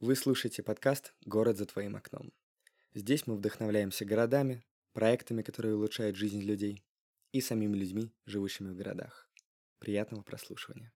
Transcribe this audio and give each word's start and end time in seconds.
Вы 0.00 0.14
слушаете 0.14 0.62
подкаст 0.62 1.12
«Город 1.26 1.56
за 1.56 1.66
твоим 1.66 1.96
окном». 1.96 2.32
Здесь 2.94 3.26
мы 3.26 3.34
вдохновляемся 3.34 4.04
городами, 4.04 4.62
проектами, 4.92 5.42
которые 5.42 5.74
улучшают 5.74 6.14
жизнь 6.14 6.40
людей, 6.40 6.84
и 7.32 7.40
самими 7.40 7.76
людьми, 7.76 8.14
живущими 8.24 8.70
в 8.70 8.76
городах. 8.76 9.28
Приятного 9.80 10.22
прослушивания. 10.22 10.92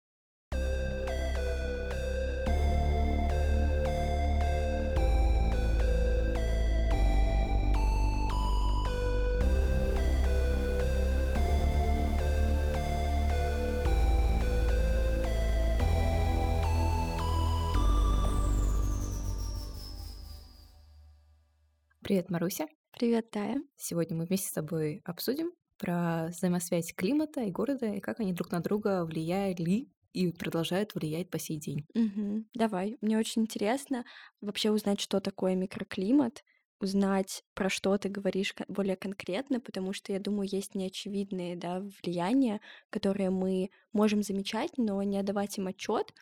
Привет, 22.09 22.31
Маруся. 22.31 22.67
Привет, 22.93 23.31
Тая. 23.31 23.61
Сегодня 23.77 24.17
мы 24.17 24.25
вместе 24.25 24.49
с 24.49 24.53
тобой 24.53 25.03
обсудим 25.05 25.51
про 25.77 26.29
взаимосвязь 26.29 26.95
климата 26.95 27.43
и 27.43 27.51
города 27.51 27.85
и 27.85 28.01
как 28.01 28.19
они 28.21 28.33
друг 28.33 28.51
на 28.51 28.61
друга 28.61 29.05
влияли 29.05 29.91
и 30.15 30.33
продолжают 30.33 30.95
влиять 30.95 31.29
по 31.29 31.39
сей 31.39 31.59
день. 31.59 31.85
Мгм. 31.95 32.47
Давай. 32.55 32.97
Мне 33.03 33.19
очень 33.19 33.43
интересно 33.43 34.07
вообще 34.41 34.71
узнать, 34.71 35.01
что 35.01 35.21
такое 35.21 35.55
микроклимат, 35.55 36.45
узнать, 36.81 37.43
про 37.53 37.69
что 37.69 37.99
ты 37.99 38.09
говоришь 38.09 38.55
более 38.69 38.97
конкретно, 38.97 39.61
потому 39.61 39.93
что, 39.93 40.11
я 40.11 40.19
думаю, 40.19 40.49
есть 40.51 40.75
неочевидные 40.75 41.57
да, 41.57 41.81
влияния, 42.03 42.63
которые 42.89 43.29
мы 43.29 43.69
можем 43.93 44.23
замечать, 44.23 44.79
но 44.79 45.03
не 45.03 45.19
отдавать 45.19 45.59
им 45.59 45.67
отчет. 45.67 46.15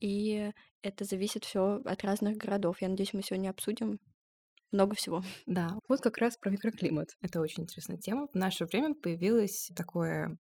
И 0.00 0.50
это 0.80 1.04
зависит 1.04 1.44
все 1.44 1.82
от 1.84 2.04
разных 2.04 2.38
городов. 2.38 2.80
Я 2.80 2.88
надеюсь, 2.88 3.12
мы 3.12 3.22
сегодня 3.22 3.50
обсудим 3.50 3.98
много 4.76 4.94
всего. 4.94 5.22
Да, 5.46 5.78
вот 5.88 6.00
как 6.00 6.18
раз 6.18 6.36
про 6.36 6.50
микроклимат. 6.50 7.16
Это 7.20 7.40
очень 7.40 7.64
интересная 7.64 7.96
тема. 7.96 8.28
В 8.28 8.34
наше 8.34 8.66
время 8.66 8.94
появилось 8.94 9.70
такое 9.74 10.38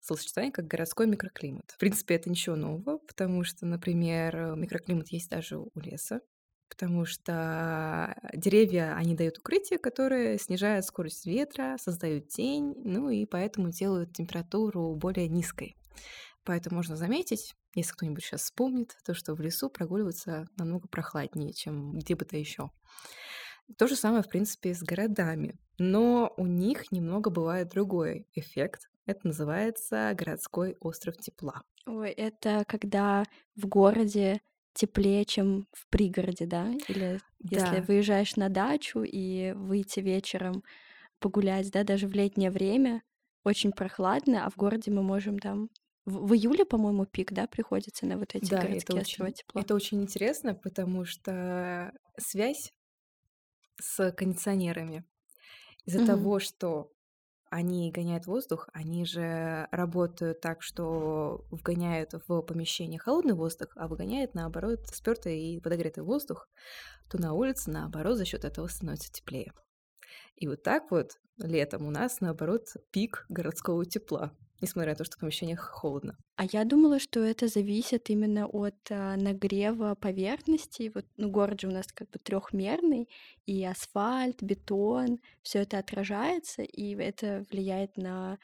словосочетание, 0.00 0.52
как 0.52 0.66
городской 0.66 1.06
микроклимат. 1.06 1.70
В 1.70 1.78
принципе, 1.78 2.16
это 2.16 2.28
ничего 2.28 2.56
нового, 2.56 2.98
потому 2.98 3.44
что, 3.44 3.66
например, 3.66 4.54
микроклимат 4.56 5.08
есть 5.08 5.30
даже 5.30 5.58
у 5.58 5.70
леса, 5.76 6.20
потому 6.68 7.04
что 7.04 8.16
деревья, 8.34 8.94
они 8.96 9.14
дают 9.14 9.38
укрытие, 9.38 9.78
которое 9.78 10.38
снижает 10.38 10.84
скорость 10.84 11.26
ветра, 11.26 11.76
создают 11.78 12.28
тень, 12.28 12.74
ну 12.84 13.10
и 13.10 13.26
поэтому 13.26 13.70
делают 13.70 14.12
температуру 14.12 14.94
более 14.94 15.28
низкой. 15.28 15.76
Поэтому 16.44 16.76
можно 16.76 16.96
заметить, 16.96 17.54
если 17.74 17.92
кто-нибудь 17.92 18.22
сейчас 18.22 18.42
вспомнит, 18.42 18.96
то, 19.04 19.14
что 19.14 19.34
в 19.34 19.40
лесу 19.40 19.70
прогуливаться 19.70 20.46
намного 20.56 20.88
прохладнее, 20.88 21.54
чем 21.54 21.92
где 21.98 22.14
бы 22.14 22.24
то 22.24 22.36
еще. 22.36 22.70
То 23.78 23.86
же 23.86 23.96
самое, 23.96 24.22
в 24.22 24.28
принципе, 24.28 24.74
с 24.74 24.82
городами. 24.82 25.58
Но 25.78 26.32
у 26.36 26.46
них 26.46 26.92
немного 26.92 27.30
бывает 27.30 27.68
другой 27.68 28.26
эффект. 28.34 28.90
Это 29.06 29.26
называется 29.26 30.12
городской 30.14 30.76
остров 30.80 31.16
тепла. 31.18 31.62
Ой, 31.86 32.10
это 32.10 32.64
когда 32.66 33.24
в 33.56 33.66
городе 33.66 34.40
теплее, 34.72 35.24
чем 35.24 35.66
в 35.72 35.86
пригороде, 35.88 36.46
да? 36.46 36.72
Или 36.88 37.20
если 37.50 37.80
Да. 37.80 37.80
выезжаешь 37.80 38.36
на 38.36 38.48
дачу 38.48 39.02
и 39.02 39.52
выйти 39.52 40.00
вечером 40.00 40.64
погулять, 41.20 41.70
да, 41.72 41.84
даже 41.84 42.08
в 42.08 42.12
летнее 42.14 42.50
время, 42.50 43.02
очень 43.44 43.72
прохладно, 43.72 44.46
а 44.46 44.50
в 44.50 44.56
городе 44.56 44.90
мы 44.92 45.02
можем 45.02 45.38
там... 45.38 45.70
В, 46.06 46.28
в 46.28 46.34
июле, 46.34 46.64
по-моему, 46.66 47.06
пик, 47.06 47.32
да, 47.32 47.46
приходится 47.48 48.06
на 48.06 48.18
вот 48.18 48.34
эти 48.34 48.48
Да, 48.48 48.64
это 48.66 48.94
городские 48.94 49.02
острова 49.02 49.30
очень, 49.30 49.32
тепла. 49.32 49.64
это 49.64 49.74
очень 49.74 50.02
интересно, 50.02 50.54
потому 50.54 51.04
что 51.04 51.92
связь 52.18 52.72
с 53.80 54.12
кондиционерами 54.12 55.04
из-за 55.84 56.00
Мгм. 56.00 56.00
того, 56.00 56.40
что 56.40 56.92
они 57.50 57.92
гоняют 57.92 58.26
воздух, 58.26 58.68
они 58.74 59.06
же 59.06 59.68
работают 59.72 60.40
так, 60.40 60.62
что 60.62 61.46
вгоняют 61.50 62.12
в 62.28 62.42
помещение 62.42 62.98
холодный 63.00 63.34
воздух, 63.34 63.70
а 63.76 63.88
выгоняют, 63.88 64.34
наоборот, 64.34 64.86
спёртый 64.88 65.40
и 65.40 65.60
подогретый 65.60 66.04
воздух, 66.04 66.48
то 67.10 67.20
на 67.20 67.34
улице, 67.34 67.70
наоборот, 67.70 68.18
за 68.18 68.24
счет 68.26 68.44
этого 68.44 68.68
становится 68.68 69.12
теплее. 69.12 69.52
И 70.36 70.48
вот 70.48 70.62
так 70.62 70.90
вот 70.90 71.12
летом 71.38 71.86
у 71.86 71.90
нас, 71.90 72.20
наоборот, 72.20 72.68
пик 72.92 73.26
городского 73.28 73.84
тепла, 73.86 74.32
несмотря 74.64 74.92
на 74.92 74.96
то, 74.96 75.04
что 75.04 75.16
в 75.16 75.20
помещениях 75.20 75.60
холодно. 75.60 76.16
А 76.36 76.44
я 76.46 76.64
думала, 76.64 76.98
что 76.98 77.20
это 77.20 77.46
зависит 77.46 78.10
именно 78.10 78.46
от 78.48 78.74
а, 78.90 79.16
нагрева 79.16 79.94
поверхности. 79.94 80.90
Вот, 80.94 81.06
ну, 81.16 81.30
город 81.30 81.60
же 81.60 81.68
у 81.68 81.70
нас 81.70 81.86
как 81.92 82.10
бы 82.10 82.18
трехмерный, 82.18 83.08
и 83.46 83.64
асфальт, 83.64 84.42
бетон, 84.42 85.20
все 85.42 85.60
это 85.60 85.78
отражается, 85.78 86.62
и 86.62 86.96
это 86.96 87.44
влияет 87.50 87.96
на 87.96 88.38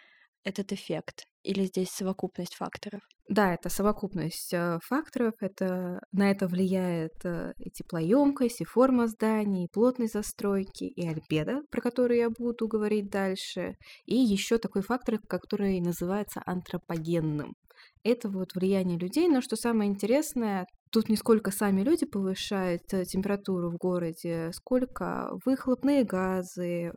этот 0.44 0.72
эффект. 0.72 1.26
Или 1.42 1.64
здесь 1.64 1.90
совокупность 1.90 2.54
факторов? 2.54 3.02
Да, 3.30 3.54
это 3.54 3.68
совокупность 3.68 4.52
э, 4.52 4.80
факторов, 4.84 5.34
это, 5.40 6.00
на 6.10 6.32
это 6.32 6.48
влияет 6.48 7.12
э, 7.24 7.52
и 7.58 7.70
теплоемкость, 7.70 8.60
и 8.60 8.64
форма 8.64 9.06
зданий, 9.06 9.66
и 9.66 9.68
плотность 9.72 10.14
застройки, 10.14 10.82
и 10.82 11.06
альбедо, 11.06 11.60
про 11.70 11.80
который 11.80 12.18
я 12.18 12.28
буду 12.30 12.66
говорить 12.66 13.08
дальше, 13.08 13.76
и 14.04 14.16
еще 14.16 14.58
такой 14.58 14.82
фактор, 14.82 15.20
который 15.28 15.80
называется 15.80 16.42
антропогенным. 16.44 17.54
Это 18.02 18.28
вот 18.28 18.54
влияние 18.56 18.98
людей, 18.98 19.28
но 19.28 19.40
что 19.40 19.54
самое 19.54 19.88
интересное, 19.88 20.66
тут 20.90 21.08
не 21.08 21.14
сколько 21.16 21.52
сами 21.52 21.82
люди 21.82 22.06
повышают 22.06 22.82
э, 22.92 23.04
температуру 23.04 23.70
в 23.70 23.76
городе, 23.76 24.50
сколько 24.52 25.30
выхлопные 25.44 26.02
газы, 26.02 26.90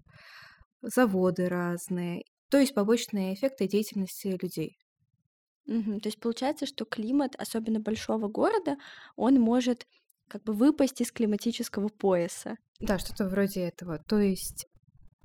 заводы 0.82 1.48
разные, 1.48 2.24
то 2.50 2.58
есть 2.58 2.74
побочные 2.74 3.36
эффекты 3.36 3.68
деятельности 3.68 4.36
людей. 4.42 4.78
Мгм. 5.66 6.00
То 6.00 6.08
есть 6.08 6.20
получается, 6.20 6.66
что 6.66 6.86
климат, 6.86 7.36
особенно 7.38 7.80
большого 7.80 8.28
города, 8.28 8.78
он 9.16 9.40
может 9.40 9.86
как 10.28 10.44
бы 10.44 10.54
выпасть 10.54 11.02
из 11.02 11.12
климатического 11.12 11.90
пояса. 11.90 12.58
Да, 12.80 13.00
что-то 13.00 13.28
вроде 13.28 13.62
этого. 13.62 14.00
То 14.08 14.20
есть 14.20 14.66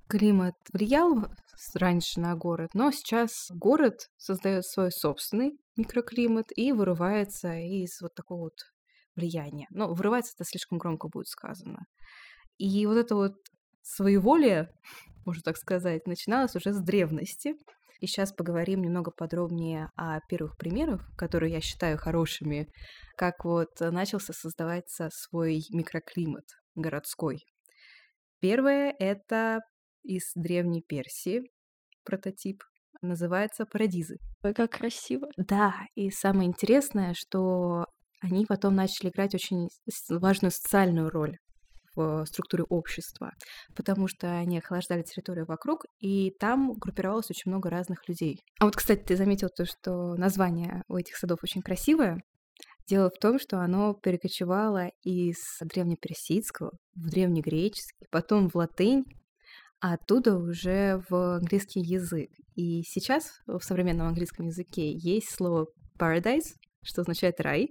климат 0.08 0.54
влиял 0.72 1.26
раньше 1.74 2.20
на 2.20 2.34
город, 2.36 2.70
но 2.74 2.90
сейчас 2.90 3.48
город 3.50 4.08
создает 4.16 4.64
свой 4.64 4.92
собственный 4.92 5.58
микроклимат 5.76 6.46
и 6.56 6.72
вырывается 6.72 7.54
из 7.54 8.00
вот 8.00 8.14
такого 8.14 8.44
вот 8.44 8.58
влияния. 9.16 9.66
Но 9.70 9.92
вырывается 9.92 10.34
это 10.36 10.44
слишком 10.44 10.78
громко 10.78 11.08
будет 11.08 11.28
сказано. 11.28 11.84
И 12.58 12.86
вот 12.86 12.96
это 12.96 13.14
вот 13.14 13.34
своеволие, 13.82 14.70
можно 15.26 15.42
так 15.42 15.56
сказать, 15.56 16.06
начиналось 16.06 16.54
уже 16.56 16.72
с 16.72 16.80
древности. 16.80 17.54
И 17.98 18.06
сейчас 18.06 18.32
поговорим 18.32 18.82
немного 18.82 19.10
подробнее 19.10 19.90
о 19.96 20.20
первых 20.28 20.56
примерах, 20.56 21.10
которые 21.16 21.52
я 21.52 21.60
считаю 21.60 21.98
хорошими, 21.98 22.68
как 23.16 23.44
вот 23.44 23.80
начался 23.80 24.32
создаваться 24.32 25.10
свой 25.12 25.62
микроклимат 25.70 26.44
городской. 26.76 27.44
Первое— 28.40 28.94
это 28.98 29.60
из 30.04 30.30
Древней 30.36 30.82
Персии 30.82 31.50
прототип, 32.04 32.62
называется 33.02 33.66
парадизы. 33.66 34.16
Ой, 34.42 34.54
как 34.54 34.72
красиво. 34.72 35.28
Да, 35.36 35.74
и 35.94 36.10
самое 36.10 36.48
интересное, 36.48 37.14
что 37.14 37.86
они 38.20 38.46
потом 38.46 38.74
начали 38.74 39.10
играть 39.10 39.34
очень 39.34 39.68
важную 40.08 40.52
социальную 40.52 41.10
роль 41.10 41.36
в 41.98 42.26
структуре 42.26 42.64
общества, 42.64 43.32
потому 43.74 44.06
что 44.06 44.30
они 44.38 44.58
охлаждали 44.58 45.02
территорию 45.02 45.46
вокруг, 45.46 45.84
и 45.98 46.30
там 46.38 46.72
группировалось 46.72 47.30
очень 47.30 47.50
много 47.50 47.70
разных 47.70 48.08
людей. 48.08 48.40
А 48.60 48.66
вот, 48.66 48.76
кстати, 48.76 49.02
ты 49.02 49.16
заметил 49.16 49.48
то, 49.48 49.66
что 49.66 50.14
название 50.14 50.82
у 50.88 50.96
этих 50.96 51.16
садов 51.16 51.40
очень 51.42 51.62
красивое. 51.62 52.22
Дело 52.86 53.10
в 53.10 53.18
том, 53.18 53.38
что 53.38 53.60
оно 53.60 53.94
перекочевало 53.94 54.90
из 55.02 55.36
древнеперсидского 55.60 56.70
в 56.94 57.10
древнегреческий, 57.10 58.06
потом 58.10 58.48
в 58.48 58.54
латынь, 58.54 59.04
а 59.80 59.94
оттуда 59.94 60.36
уже 60.36 61.02
в 61.08 61.36
английский 61.36 61.80
язык. 61.80 62.30
И 62.54 62.82
сейчас 62.82 63.40
в 63.46 63.60
современном 63.60 64.08
английском 64.08 64.46
языке 64.46 64.92
есть 64.92 65.30
слово 65.30 65.66
paradise, 65.98 66.54
что 66.82 67.02
означает 67.02 67.40
рай, 67.40 67.68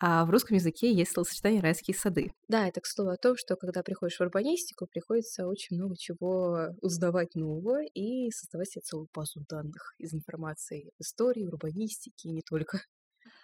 а 0.00 0.24
в 0.24 0.30
русском 0.30 0.56
языке 0.56 0.92
есть 0.92 1.12
словосочетание 1.12 1.60
«райские 1.60 1.96
сады». 1.96 2.30
Да, 2.48 2.68
это 2.68 2.80
к 2.80 2.86
слову 2.86 3.10
о 3.10 3.16
том, 3.16 3.36
что 3.36 3.56
когда 3.56 3.82
приходишь 3.82 4.18
в 4.18 4.20
урбанистику, 4.20 4.86
приходится 4.86 5.46
очень 5.46 5.76
много 5.76 5.96
чего 5.96 6.68
узнавать 6.80 7.34
нового 7.34 7.84
и 7.84 8.30
создавать 8.30 8.70
себе 8.70 8.82
целую 8.82 9.08
базу 9.14 9.44
данных 9.48 9.94
из 9.98 10.14
информации 10.14 10.92
истории, 10.98 11.44
урбанистики 11.44 12.28
и 12.28 12.32
не 12.32 12.42
только. 12.42 12.80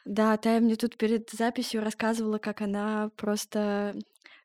Да, 0.05 0.37
Тая 0.37 0.61
мне 0.61 0.77
тут 0.77 0.97
перед 0.99 1.31
записью 1.31 1.83
рассказывала, 1.83 2.39
как 2.39 2.61
она 2.61 3.11
просто 3.17 3.95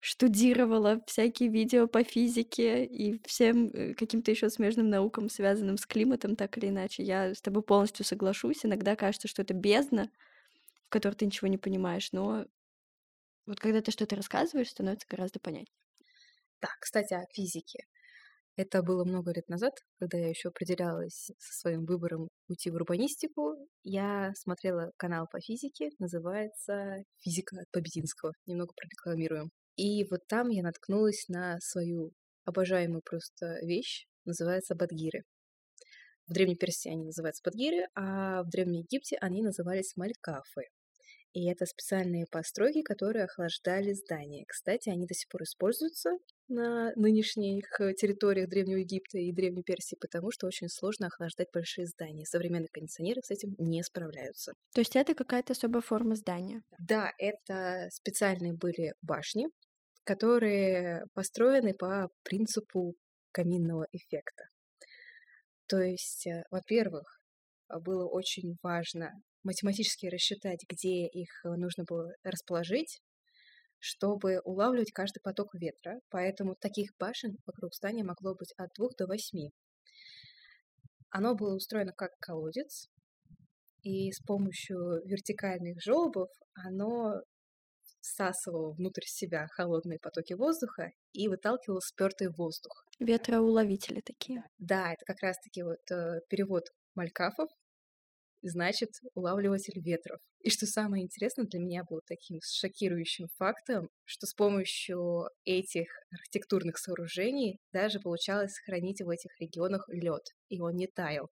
штудировала 0.01 1.01
всякие 1.05 1.49
видео 1.49 1.87
по 1.87 2.03
физике 2.03 2.85
и 2.85 3.19
всем 3.27 3.67
э, 3.67 3.93
каким-то 3.95 4.31
еще 4.31 4.49
смежным 4.49 4.89
наукам, 4.89 5.29
связанным 5.29 5.77
с 5.77 5.85
климатом, 5.85 6.37
так 6.37 6.57
или 6.57 6.67
иначе. 6.69 7.03
Я 7.03 7.33
с 7.35 7.41
тобой 7.41 7.63
полностью 7.63 8.05
соглашусь. 8.05 8.65
Иногда 8.65 8.95
кажется, 8.95 9.27
что 9.27 9.41
это 9.41 9.53
бездна, 9.53 10.09
в 10.89 10.91
которой 10.91 11.13
ты 11.13 11.25
ничего 11.27 11.47
не 11.47 11.59
понимаешь, 11.59 12.11
но 12.13 12.45
Вот 13.45 13.59
когда 13.59 13.81
ты 13.81 13.91
что-то 13.91 14.15
рассказываешь, 14.15 14.69
становится 14.69 15.07
гораздо 15.09 15.39
понятнее. 15.39 15.75
Да, 16.61 16.69
кстати, 16.81 17.13
о 17.13 17.25
физике. 17.33 17.85
Это 18.57 18.83
было 18.83 19.05
много 19.05 19.31
лет 19.33 19.47
назад, 19.49 19.73
когда 19.99 20.17
я 20.17 20.29
еще 20.29 20.49
определялась 20.49 21.31
со 21.37 21.53
своим 21.59 21.85
выбором 21.85 22.29
уйти 22.49 22.71
в 22.71 22.75
урбанистику. 22.75 23.55
Я 23.83 24.33
смотрела 24.35 24.91
канал 24.97 25.27
по 25.31 25.39
физике, 25.41 25.89
называется 25.99 27.03
«Физика 27.19 27.57
от 27.61 27.71
Побединского». 27.71 28.33
Немного 28.47 28.73
прорекламируем. 28.75 29.51
И 29.77 30.05
вот 30.09 30.27
там 30.27 30.49
я 30.49 30.63
наткнулась 30.63 31.27
на 31.29 31.59
свою 31.61 32.13
обожаемую 32.45 33.01
просто 33.05 33.59
вещь, 33.65 34.07
называется 34.25 34.75
бадгиры. 34.75 35.23
В 36.27 36.33
Древней 36.33 36.55
Персии 36.55 36.89
они 36.91 37.05
называются 37.05 37.41
бадгиры, 37.43 37.87
а 37.95 38.43
в 38.43 38.49
Древнем 38.49 38.81
Египте 38.81 39.17
они 39.19 39.41
назывались 39.41 39.97
малькафы. 39.97 40.69
И 41.33 41.45
это 41.47 41.65
специальные 41.65 42.25
постройки, 42.25 42.81
которые 42.81 43.25
охлаждали 43.25 43.93
здания. 43.93 44.45
Кстати, 44.47 44.89
они 44.89 45.05
до 45.05 45.13
сих 45.13 45.27
пор 45.29 45.43
используются 45.43 46.17
на 46.47 46.91
нынешних 46.95 47.79
э, 47.79 47.93
территориях 47.93 48.49
Древнего 48.49 48.79
Египта 48.79 49.19
и 49.19 49.31
Древней 49.31 49.61
Персии, 49.61 49.95
потому 50.01 50.31
что 50.31 50.47
очень 50.47 50.69
сложно 50.69 51.07
охлаждать 51.07 51.49
большие 51.53 51.85
здания. 51.85 52.25
Современные 52.25 52.69
кондиционеры 52.69 53.21
с 53.23 53.29
этим 53.29 53.55
не 53.59 53.83
справляются. 53.83 54.53
То 54.73 54.81
есть 54.81 54.95
это 54.95 55.13
какая-то 55.13 55.53
особая 55.53 55.81
форма 55.81 56.15
здания? 56.15 56.63
Да, 56.79 57.11
это 57.19 57.89
специальные 57.91 58.53
были 58.53 58.95
башни, 59.03 59.49
которые 60.03 61.05
построены 61.13 61.75
по 61.75 62.09
принципу 62.23 62.95
каминного 63.31 63.87
эффекта. 63.91 64.45
То 65.67 65.79
есть, 65.79 66.25
э, 66.25 66.43
во-первых, 66.49 67.21
было 67.69 68.07
очень 68.07 68.57
важно 68.63 69.21
математически 69.43 70.07
рассчитать, 70.07 70.65
где 70.69 71.07
их 71.07 71.29
э, 71.43 71.49
нужно 71.49 71.83
было 71.87 72.11
расположить, 72.23 73.01
чтобы 73.79 74.39
улавливать 74.43 74.91
каждый 74.91 75.21
поток 75.21 75.53
ветра. 75.53 75.99
Поэтому 76.09 76.55
таких 76.55 76.91
башен 76.99 77.37
вокруг 77.45 77.73
здания 77.73 78.03
могло 78.03 78.35
быть 78.35 78.53
от 78.57 78.69
двух 78.75 78.95
до 78.97 79.07
восьми. 79.07 79.51
Оно 81.09 81.35
было 81.35 81.55
устроено 81.55 81.93
как 81.93 82.11
колодец, 82.19 82.87
и 83.81 84.11
с 84.11 84.19
помощью 84.19 85.01
вертикальных 85.05 85.81
желобов 85.81 86.29
оно 86.53 87.21
всасывало 88.01 88.73
внутрь 88.73 89.05
себя 89.05 89.47
холодные 89.51 89.99
потоки 89.99 90.33
воздуха 90.33 90.91
и 91.13 91.27
выталкивало 91.27 91.79
спертый 91.79 92.29
воздух. 92.29 92.85
Ветроуловители 92.99 94.01
такие. 94.01 94.43
Да, 94.57 94.93
это 94.93 95.05
как 95.05 95.21
раз-таки 95.21 95.63
вот 95.63 95.79
э, 95.91 96.21
перевод 96.29 96.63
малькафов 96.95 97.49
значит 98.41 98.89
улавливатель 99.13 99.79
ветров. 99.81 100.19
И 100.41 100.49
что 100.49 100.65
самое 100.65 101.03
интересное 101.03 101.45
для 101.45 101.59
меня 101.59 101.83
было 101.83 102.01
таким 102.05 102.39
шокирующим 102.41 103.27
фактом, 103.37 103.89
что 104.05 104.25
с 104.25 104.33
помощью 104.33 105.29
этих 105.45 105.87
архитектурных 106.11 106.77
сооружений 106.77 107.59
даже 107.73 107.99
получалось 107.99 108.53
сохранить 108.53 109.01
в 109.01 109.09
этих 109.09 109.37
регионах 109.39 109.87
лед, 109.89 110.23
и 110.49 110.59
он 110.59 110.75
не 110.75 110.87
таял. 110.87 111.29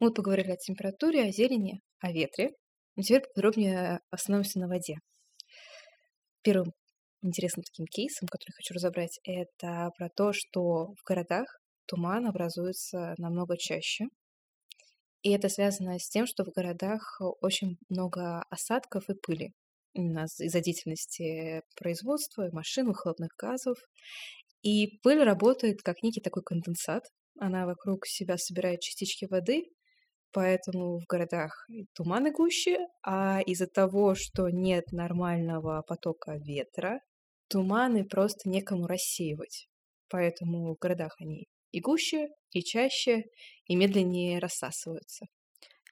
Мы 0.00 0.14
поговорили 0.14 0.52
о 0.52 0.56
температуре, 0.56 1.24
о 1.24 1.30
зелени, 1.30 1.82
о 1.98 2.10
ветре. 2.10 2.52
Теперь 2.96 3.22
подробнее 3.34 4.00
остановимся 4.10 4.58
на 4.58 4.66
воде. 4.66 4.96
Первым 6.42 6.72
интересным 7.22 7.64
таким 7.64 7.86
кейсом, 7.86 8.28
который 8.28 8.52
хочу 8.54 8.74
разобрать, 8.74 9.18
это 9.24 9.90
про 9.96 10.08
то, 10.08 10.32
что 10.32 10.94
в 10.94 11.02
городах 11.04 11.46
туман 11.86 12.26
образуется 12.26 13.14
намного 13.18 13.56
чаще. 13.56 14.06
И 15.22 15.30
это 15.32 15.48
связано 15.48 15.98
с 15.98 16.08
тем, 16.08 16.26
что 16.26 16.44
в 16.44 16.50
городах 16.50 17.20
очень 17.40 17.76
много 17.88 18.42
осадков 18.50 19.08
и 19.10 19.14
пыли 19.14 19.52
из-за 19.92 20.60
деятельности 20.60 21.62
производства, 21.76 22.48
машин, 22.52 22.86
выхлопных 22.86 23.30
газов. 23.36 23.76
И 24.62 24.98
пыль 25.02 25.22
работает 25.22 25.82
как 25.82 26.02
некий 26.02 26.20
такой 26.20 26.42
конденсат. 26.42 27.04
Она 27.38 27.66
вокруг 27.66 28.06
себя 28.06 28.36
собирает 28.36 28.80
частички 28.80 29.26
воды, 29.26 29.64
поэтому 30.32 30.98
в 30.98 31.06
городах 31.06 31.66
туманы 31.94 32.30
гуще, 32.32 32.78
а 33.02 33.40
из-за 33.40 33.66
того, 33.66 34.14
что 34.14 34.48
нет 34.50 34.84
нормального 34.92 35.82
потока 35.86 36.36
ветра, 36.36 37.00
туманы 37.50 38.04
просто 38.04 38.48
некому 38.48 38.86
рассеивать. 38.86 39.68
Поэтому 40.08 40.74
в 40.74 40.78
городах 40.78 41.16
они 41.20 41.48
и 41.72 41.80
гуще, 41.80 42.28
и 42.52 42.62
чаще, 42.62 43.24
и 43.66 43.76
медленнее 43.76 44.38
рассасываются. 44.38 45.26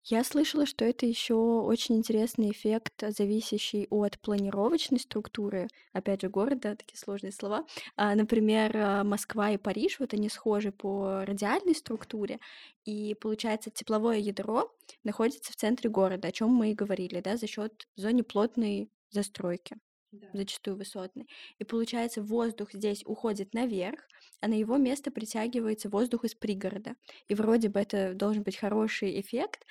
Я 0.04 0.24
слышала, 0.24 0.64
что 0.64 0.86
это 0.86 1.04
еще 1.04 1.34
очень 1.34 1.96
интересный 1.96 2.50
эффект, 2.50 2.94
зависящий 3.08 3.86
от 3.90 4.18
планировочной 4.20 4.98
структуры, 4.98 5.68
опять 5.92 6.22
же, 6.22 6.30
города, 6.30 6.76
такие 6.76 6.96
сложные 6.96 7.30
слова. 7.32 7.66
А, 7.94 8.14
например, 8.14 8.74
а, 8.74 9.04
Москва 9.04 9.50
и 9.50 9.58
Париж, 9.58 9.98
вот 10.00 10.14
они 10.14 10.30
схожи 10.30 10.72
по 10.72 11.24
радиальной 11.26 11.74
структуре, 11.74 12.38
и 12.86 13.14
получается 13.20 13.70
тепловое 13.70 14.16
ядро 14.16 14.74
находится 15.04 15.52
в 15.52 15.56
центре 15.56 15.90
города, 15.90 16.28
о 16.28 16.32
чем 16.32 16.50
мы 16.50 16.70
и 16.70 16.74
говорили, 16.74 17.20
да, 17.20 17.36
за 17.36 17.46
счет 17.46 17.86
зоны 17.96 18.22
плотной 18.22 18.90
застройки 19.10 19.76
да. 20.12 20.28
зачастую 20.32 20.76
высотный. 20.76 21.28
И 21.58 21.64
получается, 21.64 22.22
воздух 22.22 22.72
здесь 22.72 23.02
уходит 23.06 23.54
наверх, 23.54 24.00
а 24.40 24.48
на 24.48 24.54
его 24.54 24.76
место 24.76 25.10
притягивается 25.10 25.88
воздух 25.88 26.24
из 26.24 26.34
пригорода. 26.34 26.96
И 27.28 27.34
вроде 27.34 27.68
бы 27.68 27.80
это 27.80 28.14
должен 28.14 28.42
быть 28.42 28.56
хороший 28.56 29.20
эффект, 29.20 29.64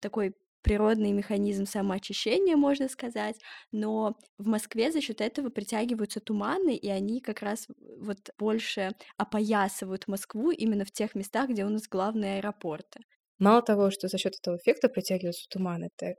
такой 0.00 0.34
природный 0.62 1.12
механизм 1.12 1.66
самоочищения, 1.66 2.56
можно 2.56 2.88
сказать, 2.88 3.36
но 3.70 4.16
в 4.38 4.46
Москве 4.46 4.90
за 4.90 5.00
счет 5.02 5.20
этого 5.20 5.50
притягиваются 5.50 6.20
туманы, 6.20 6.74
и 6.74 6.88
они 6.88 7.20
как 7.20 7.42
раз 7.42 7.68
вот 7.98 8.30
больше 8.38 8.92
опоясывают 9.18 10.08
Москву 10.08 10.50
именно 10.50 10.84
в 10.86 10.90
тех 10.92 11.14
местах, 11.14 11.50
где 11.50 11.64
у 11.66 11.68
нас 11.68 11.86
главные 11.88 12.38
аэропорты. 12.38 13.00
Мало 13.38 13.62
того, 13.62 13.90
что 13.92 14.08
за 14.08 14.18
счет 14.18 14.34
этого 14.40 14.56
эффекта 14.56 14.88
притягиваются 14.88 15.46
туманы, 15.48 15.90
так 15.96 16.16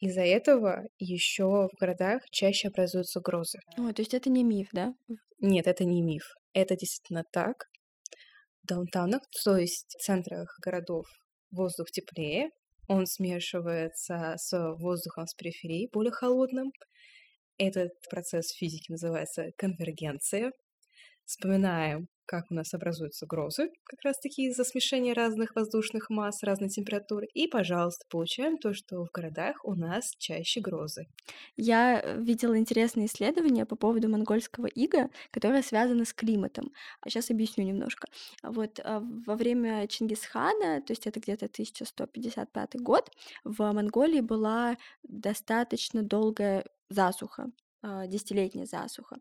из-за 0.00 0.22
этого 0.22 0.84
еще 0.98 1.68
в 1.68 1.78
городах 1.78 2.22
чаще 2.30 2.68
образуются 2.68 3.20
грозы. 3.20 3.60
О, 3.76 3.92
то 3.92 4.00
есть 4.00 4.14
это 4.14 4.30
не 4.30 4.42
миф, 4.42 4.68
да? 4.72 4.94
Нет, 5.40 5.66
это 5.66 5.84
не 5.84 6.02
миф. 6.02 6.34
Это 6.54 6.76
действительно 6.76 7.24
так. 7.30 7.70
В 8.62 8.66
даунтаунах, 8.66 9.22
то 9.44 9.56
есть 9.56 9.94
в 9.98 10.02
центрах 10.02 10.58
городов, 10.62 11.06
воздух 11.50 11.90
теплее, 11.90 12.50
он 12.88 13.06
смешивается 13.06 14.34
с 14.36 14.74
воздухом 14.78 15.26
с 15.26 15.34
периферии, 15.34 15.88
более 15.92 16.12
холодным. 16.12 16.72
Этот 17.58 17.92
процесс 18.08 18.50
физики 18.52 18.90
называется 18.90 19.50
конвергенция. 19.56 20.52
Вспоминаем 21.24 22.08
как 22.30 22.48
у 22.48 22.54
нас 22.54 22.72
образуются 22.74 23.26
грозы, 23.26 23.72
как 23.82 24.02
раз-таки 24.04 24.46
из-за 24.46 24.62
смешения 24.62 25.14
разных 25.14 25.56
воздушных 25.56 26.10
масс, 26.10 26.44
разной 26.44 26.68
температуры. 26.68 27.26
И, 27.34 27.48
пожалуйста, 27.48 28.06
получаем 28.08 28.56
то, 28.56 28.72
что 28.72 29.04
в 29.04 29.10
городах 29.10 29.56
у 29.64 29.74
нас 29.74 30.12
чаще 30.16 30.60
грозы. 30.60 31.08
Я 31.56 32.00
э, 32.00 32.22
видела 32.22 32.56
интересные 32.56 33.06
исследования 33.06 33.66
по 33.66 33.74
поводу 33.74 34.08
монгольского 34.08 34.66
ига, 34.66 35.10
которое 35.32 35.60
связано 35.64 36.04
с 36.04 36.12
климатом. 36.12 36.70
А 37.00 37.10
сейчас 37.10 37.32
объясню 37.32 37.64
немножко. 37.64 38.06
Вот 38.44 38.78
а, 38.84 39.02
во 39.26 39.34
время 39.34 39.88
Чингисхана, 39.88 40.82
то 40.82 40.92
есть 40.92 41.08
это 41.08 41.18
где-то 41.18 41.46
1155 41.46 42.80
год, 42.80 43.10
в 43.42 43.72
Монголии 43.72 44.20
была 44.20 44.76
достаточно 45.02 46.04
долгая 46.04 46.64
засуха. 46.90 47.50
А, 47.82 48.06
десятилетняя 48.06 48.66
засуха. 48.66 49.16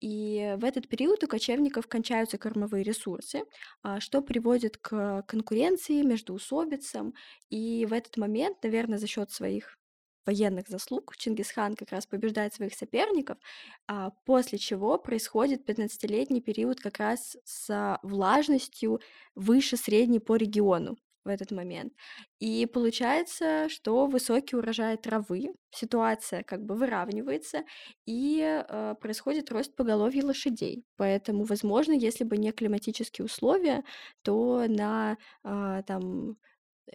И 0.00 0.56
в 0.58 0.64
этот 0.64 0.88
период 0.88 1.22
у 1.22 1.28
кочевников 1.28 1.86
кончаются 1.86 2.38
кормовые 2.38 2.82
ресурсы, 2.82 3.44
а, 3.82 4.00
что 4.00 4.20
приводит 4.20 4.78
к 4.78 5.22
конкуренции, 5.28 6.02
между 6.02 6.34
усобицам. 6.34 7.14
И 7.50 7.86
в 7.86 7.92
этот 7.92 8.16
момент, 8.16 8.64
наверное, 8.64 8.98
за 8.98 9.06
счет 9.06 9.30
своих 9.30 9.78
военных 10.26 10.68
заслуг 10.68 11.16
Чингисхан 11.16 11.76
как 11.76 11.92
раз 11.92 12.06
побеждает 12.06 12.52
своих 12.52 12.74
соперников, 12.74 13.38
а 13.86 14.10
после 14.24 14.58
чего 14.58 14.98
происходит 14.98 15.68
15-летний 15.68 16.40
период 16.40 16.80
как 16.80 16.98
раз 16.98 17.36
с 17.44 17.98
влажностью 18.02 19.00
выше 19.36 19.76
средней 19.76 20.18
по 20.20 20.34
региону 20.36 20.96
в 21.24 21.28
этот 21.28 21.50
момент. 21.50 21.92
И 22.38 22.66
получается, 22.66 23.68
что 23.68 24.06
высокий 24.06 24.56
урожай 24.56 24.96
травы, 24.96 25.52
ситуация 25.70 26.42
как 26.42 26.64
бы 26.64 26.74
выравнивается, 26.74 27.64
и 28.06 28.40
э, 28.42 28.94
происходит 29.00 29.50
рост 29.50 29.74
поголовья 29.76 30.24
лошадей. 30.24 30.84
Поэтому, 30.96 31.44
возможно, 31.44 31.92
если 31.92 32.24
бы 32.24 32.36
не 32.36 32.52
климатические 32.52 33.24
условия, 33.26 33.84
то 34.22 34.64
на 34.68 35.16
э, 35.44 35.82
там 35.86 36.36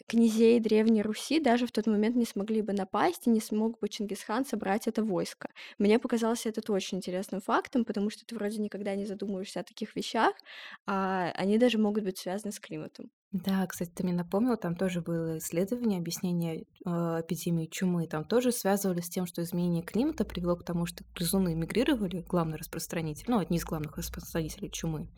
князей 0.08 0.60
Древней 0.60 1.01
Руси 1.01 1.39
даже 1.39 1.67
в 1.67 1.72
тот 1.72 1.88
момент 1.88 2.15
не 2.15 2.25
смогли 2.25 2.62
бы 2.62 2.74
напасть, 2.74 3.27
и 3.27 3.29
не 3.29 3.39
смог 3.39 3.79
бы 3.79 3.89
Чингисхан 3.89 4.46
собрать 4.46 4.88
это 4.88 5.03
войско. 5.03 5.50
Мне 5.77 6.00
показалось 6.00 6.46
это 6.46 6.72
очень 6.74 6.98
интересным 6.98 7.41
фактом, 7.41 7.86
потому 7.86 8.10
что 8.10 8.25
ты 8.25 8.36
вроде 8.36 8.60
никогда 8.60 8.96
не 8.96 9.05
задумываешься 9.05 9.62
о 9.62 9.63
таких 9.63 9.96
вещах, 9.96 10.34
а 10.86 11.32
они 11.36 11.58
даже 11.58 11.77
могут 11.77 12.03
быть 12.03 12.17
связаны 12.17 12.51
с 12.51 12.60
климатом. 12.60 13.10
Да, 13.32 13.65
кстати, 13.67 13.89
ты 13.89 14.03
мне 14.03 14.13
напомнила, 14.13 14.55
там 14.55 14.75
тоже 14.75 15.01
было 15.01 15.39
исследование, 15.39 16.00
объяснение 16.00 16.65
э, 16.86 16.89
эпидемии 16.89 17.65
чумы. 17.65 18.08
Там 18.08 18.24
тоже 18.24 18.51
связывали 18.51 19.01
с 19.01 19.10
тем, 19.10 19.25
что 19.25 19.44
изменение 19.44 19.84
климата 19.84 20.24
привело 20.24 20.55
к 20.55 20.63
тому, 20.63 20.86
что 20.86 21.03
грызуны 21.13 21.53
мигрировали, 21.53 22.22
главный 22.22 22.58
распространитель, 22.58 23.25
ну, 23.27 23.39
одни 23.39 23.58
из 23.58 23.65
главных 23.65 23.98
распространителей 23.98 24.70
чумы, 24.70 25.10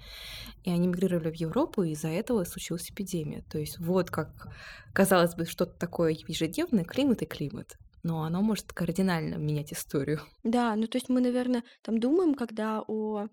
и 0.63 0.71
они 0.71 0.87
мигрировали 0.87 1.29
в 1.29 1.35
Европу, 1.35 1.83
и 1.83 1.91
из-за 1.91 2.07
этого 2.07 2.43
случилась 2.43 2.89
эпидемия. 2.89 3.43
То 3.43 3.59
есть 3.59 3.77
вот 3.77 4.09
как, 4.09 4.47
казалось 4.93 5.35
бы, 5.35 5.45
что-то 5.45 5.77
такое 5.77 6.17
ежедневное, 6.27 6.85
климат 6.85 7.21
и 7.21 7.25
климат 7.25 7.77
но 8.03 8.23
оно 8.23 8.41
может 8.41 8.71
кардинально 8.71 9.35
менять 9.35 9.73
историю. 9.73 10.21
Да, 10.43 10.75
ну 10.75 10.87
то 10.87 10.97
есть 10.97 11.09
мы, 11.09 11.19
наверное, 11.19 11.63
там 11.81 11.99
думаем, 11.99 12.35
когда 12.35 12.81
о 12.87 13.27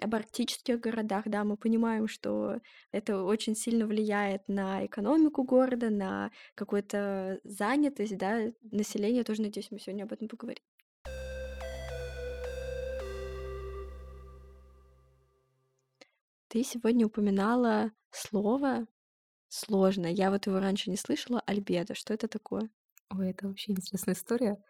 об 0.00 0.14
арктических 0.14 0.80
городах, 0.80 1.24
да, 1.26 1.44
мы 1.44 1.56
понимаем, 1.56 2.08
что 2.08 2.60
это 2.92 3.22
очень 3.22 3.54
сильно 3.54 3.86
влияет 3.86 4.48
на 4.48 4.84
экономику 4.86 5.44
города, 5.44 5.90
на 5.90 6.30
какую-то 6.54 7.40
занятость, 7.44 8.16
да, 8.16 8.52
население 8.62 9.24
тоже, 9.24 9.42
надеюсь, 9.42 9.70
мы 9.70 9.78
сегодня 9.78 10.04
об 10.04 10.12
этом 10.12 10.28
поговорим. 10.28 10.62
Ты 16.48 16.62
сегодня 16.62 17.06
упоминала 17.06 17.90
слово 18.12 18.86
сложно. 19.48 20.06
Я 20.06 20.30
вот 20.30 20.46
его 20.46 20.60
раньше 20.60 20.88
не 20.88 20.96
слышала. 20.96 21.42
Альбедо. 21.46 21.94
Что 21.94 22.14
это 22.14 22.28
такое? 22.28 22.70
Ой, 23.10 23.30
это 23.30 23.48
вообще 23.48 23.72
интересная 23.72 24.14
история. 24.14 24.62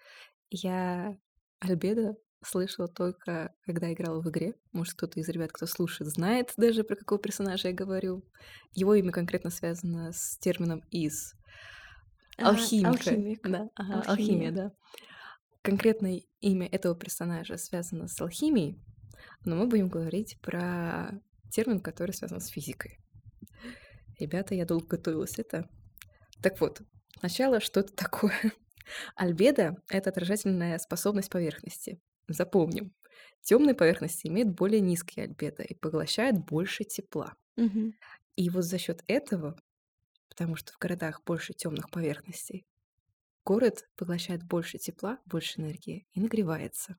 Я 0.48 1.18
альбедо 1.60 2.16
слышала 2.46 2.88
только, 2.88 3.54
когда 3.64 3.92
играла 3.92 4.20
в 4.20 4.28
игре. 4.30 4.54
Может, 4.72 4.94
кто-то 4.94 5.20
из 5.20 5.28
ребят, 5.28 5.52
кто 5.52 5.66
слушает, 5.66 6.10
знает 6.10 6.52
даже, 6.56 6.84
про 6.84 6.96
какого 6.96 7.20
персонажа 7.20 7.68
я 7.68 7.74
говорю. 7.74 8.24
Его 8.72 8.94
имя 8.94 9.12
конкретно 9.12 9.50
связано 9.50 10.12
с 10.12 10.38
термином 10.38 10.82
«из». 10.90 11.34
А, 12.36 12.50
Алхимика. 12.50 12.90
Алхимик. 12.90 13.48
Да, 13.48 13.68
ага, 13.74 13.94
алхимия. 13.94 14.10
алхимия, 14.10 14.50
да. 14.52 14.72
Конкретное 15.62 16.22
имя 16.40 16.66
этого 16.66 16.94
персонажа 16.94 17.56
связано 17.56 18.08
с 18.08 18.20
алхимией, 18.20 18.78
но 19.44 19.56
мы 19.56 19.66
будем 19.66 19.88
говорить 19.88 20.38
про 20.42 21.20
термин, 21.50 21.80
который 21.80 22.12
связан 22.12 22.40
с 22.40 22.48
физикой. 22.48 22.98
Ребята, 24.18 24.54
я 24.54 24.66
долго 24.66 24.86
готовилась 24.86 25.38
это. 25.38 25.68
Так 26.42 26.60
вот, 26.60 26.82
сначала 27.20 27.60
что 27.60 27.80
это 27.80 27.92
такое? 27.96 28.52
Альбедо— 29.14 29.76
это 29.88 30.10
отражательная 30.10 30.78
способность 30.78 31.30
поверхности. 31.30 32.00
Запомним. 32.28 32.94
Темные 33.42 33.74
поверхности 33.74 34.26
имеют 34.26 34.50
более 34.50 34.80
низкий 34.80 35.20
альбедо 35.20 35.62
и 35.62 35.74
поглощают 35.74 36.38
больше 36.38 36.84
тепла. 36.84 37.34
Угу. 37.56 37.92
И 38.36 38.50
вот 38.50 38.64
за 38.64 38.78
счет 38.78 39.02
этого, 39.06 39.58
потому 40.28 40.56
что 40.56 40.72
в 40.72 40.78
городах 40.78 41.22
больше 41.24 41.52
темных 41.52 41.90
поверхностей, 41.90 42.66
город 43.44 43.88
поглощает 43.96 44.42
больше 44.44 44.78
тепла, 44.78 45.18
больше 45.26 45.60
энергии 45.60 46.06
и 46.12 46.20
нагревается. 46.20 46.96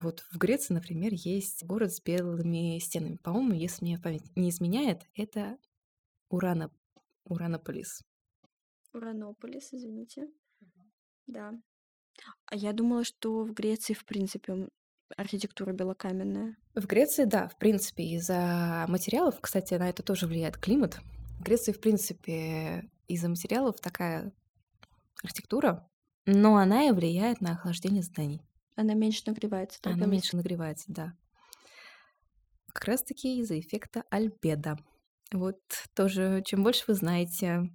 Вот 0.00 0.20
в 0.30 0.36
Греции, 0.36 0.74
например, 0.74 1.12
есть 1.14 1.64
город 1.64 1.92
с 1.92 2.02
белыми 2.02 2.78
стенами. 2.78 3.16
По-моему, 3.16 3.54
если 3.54 3.84
мне 3.84 3.98
память 3.98 4.36
не 4.36 4.50
изменяет, 4.50 5.08
это 5.14 5.56
Урана... 6.28 6.70
Уранополис. 7.24 8.02
Уранополис, 8.92 9.72
извините. 9.72 10.28
Да. 11.26 11.54
А 12.46 12.56
я 12.56 12.72
думала, 12.72 13.04
что 13.04 13.44
в 13.44 13.52
Греции, 13.52 13.94
в 13.94 14.04
принципе, 14.04 14.68
архитектура 15.16 15.72
белокаменная. 15.72 16.56
В 16.74 16.86
Греции, 16.86 17.24
да, 17.24 17.48
в 17.48 17.58
принципе, 17.58 18.04
из-за 18.04 18.86
материалов, 18.88 19.38
кстати, 19.40 19.74
на 19.74 19.88
это 19.88 20.02
тоже 20.02 20.26
влияет 20.26 20.56
климат. 20.56 20.98
В 21.38 21.42
Греции, 21.42 21.72
в 21.72 21.80
принципе, 21.80 22.90
из-за 23.08 23.28
материалов 23.28 23.80
такая 23.80 24.32
архитектура, 25.22 25.88
но 26.24 26.56
она 26.56 26.88
и 26.88 26.92
влияет 26.92 27.40
на 27.40 27.52
охлаждение 27.52 28.02
зданий. 28.02 28.42
Она 28.74 28.94
меньше 28.94 29.22
нагревается. 29.26 29.78
Она 29.82 29.94
месте. 29.94 30.10
меньше 30.10 30.36
нагревается, 30.36 30.86
да. 30.88 31.12
Как 32.72 32.84
раз-таки 32.84 33.40
из-за 33.40 33.58
эффекта 33.58 34.04
альбедо. 34.10 34.76
Вот 35.32 35.60
тоже, 35.94 36.42
чем 36.44 36.62
больше 36.62 36.84
вы 36.86 36.94
знаете 36.94 37.70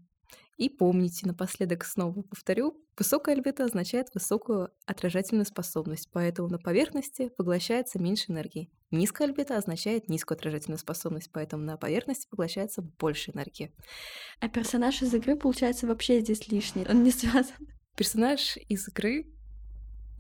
и 0.62 0.70
помните, 0.70 1.26
напоследок 1.26 1.84
снова 1.84 2.22
повторю, 2.22 2.80
высокая 2.96 3.34
альбедо 3.34 3.66
означает 3.66 4.14
высокую 4.14 4.70
отражательную 4.86 5.48
способность, 5.48 6.08
поэтому 6.12 6.50
на 6.50 6.60
поверхности 6.60 7.30
поглощается 7.30 7.98
меньше 7.98 8.32
энергии. 8.32 8.70
Низкая 8.92 9.28
альбедо 9.28 9.58
означает 9.58 10.08
низкую 10.08 10.36
отражательную 10.36 10.78
способность, 10.78 11.32
поэтому 11.34 11.64
на 11.64 11.78
поверхности 11.78 12.28
поглощается 12.30 12.84
больше 12.84 13.32
энергии. 13.32 13.74
А 14.40 14.50
персонаж 14.50 15.02
из 15.02 15.12
игры, 15.16 15.36
получается, 15.36 15.88
вообще 15.88 16.20
здесь 16.20 16.48
лишний, 16.50 16.86
он 16.88 17.02
не 17.02 17.10
связан. 17.10 17.56
Персонаж 17.96 18.58
из 18.70 18.88
игры 18.88 19.34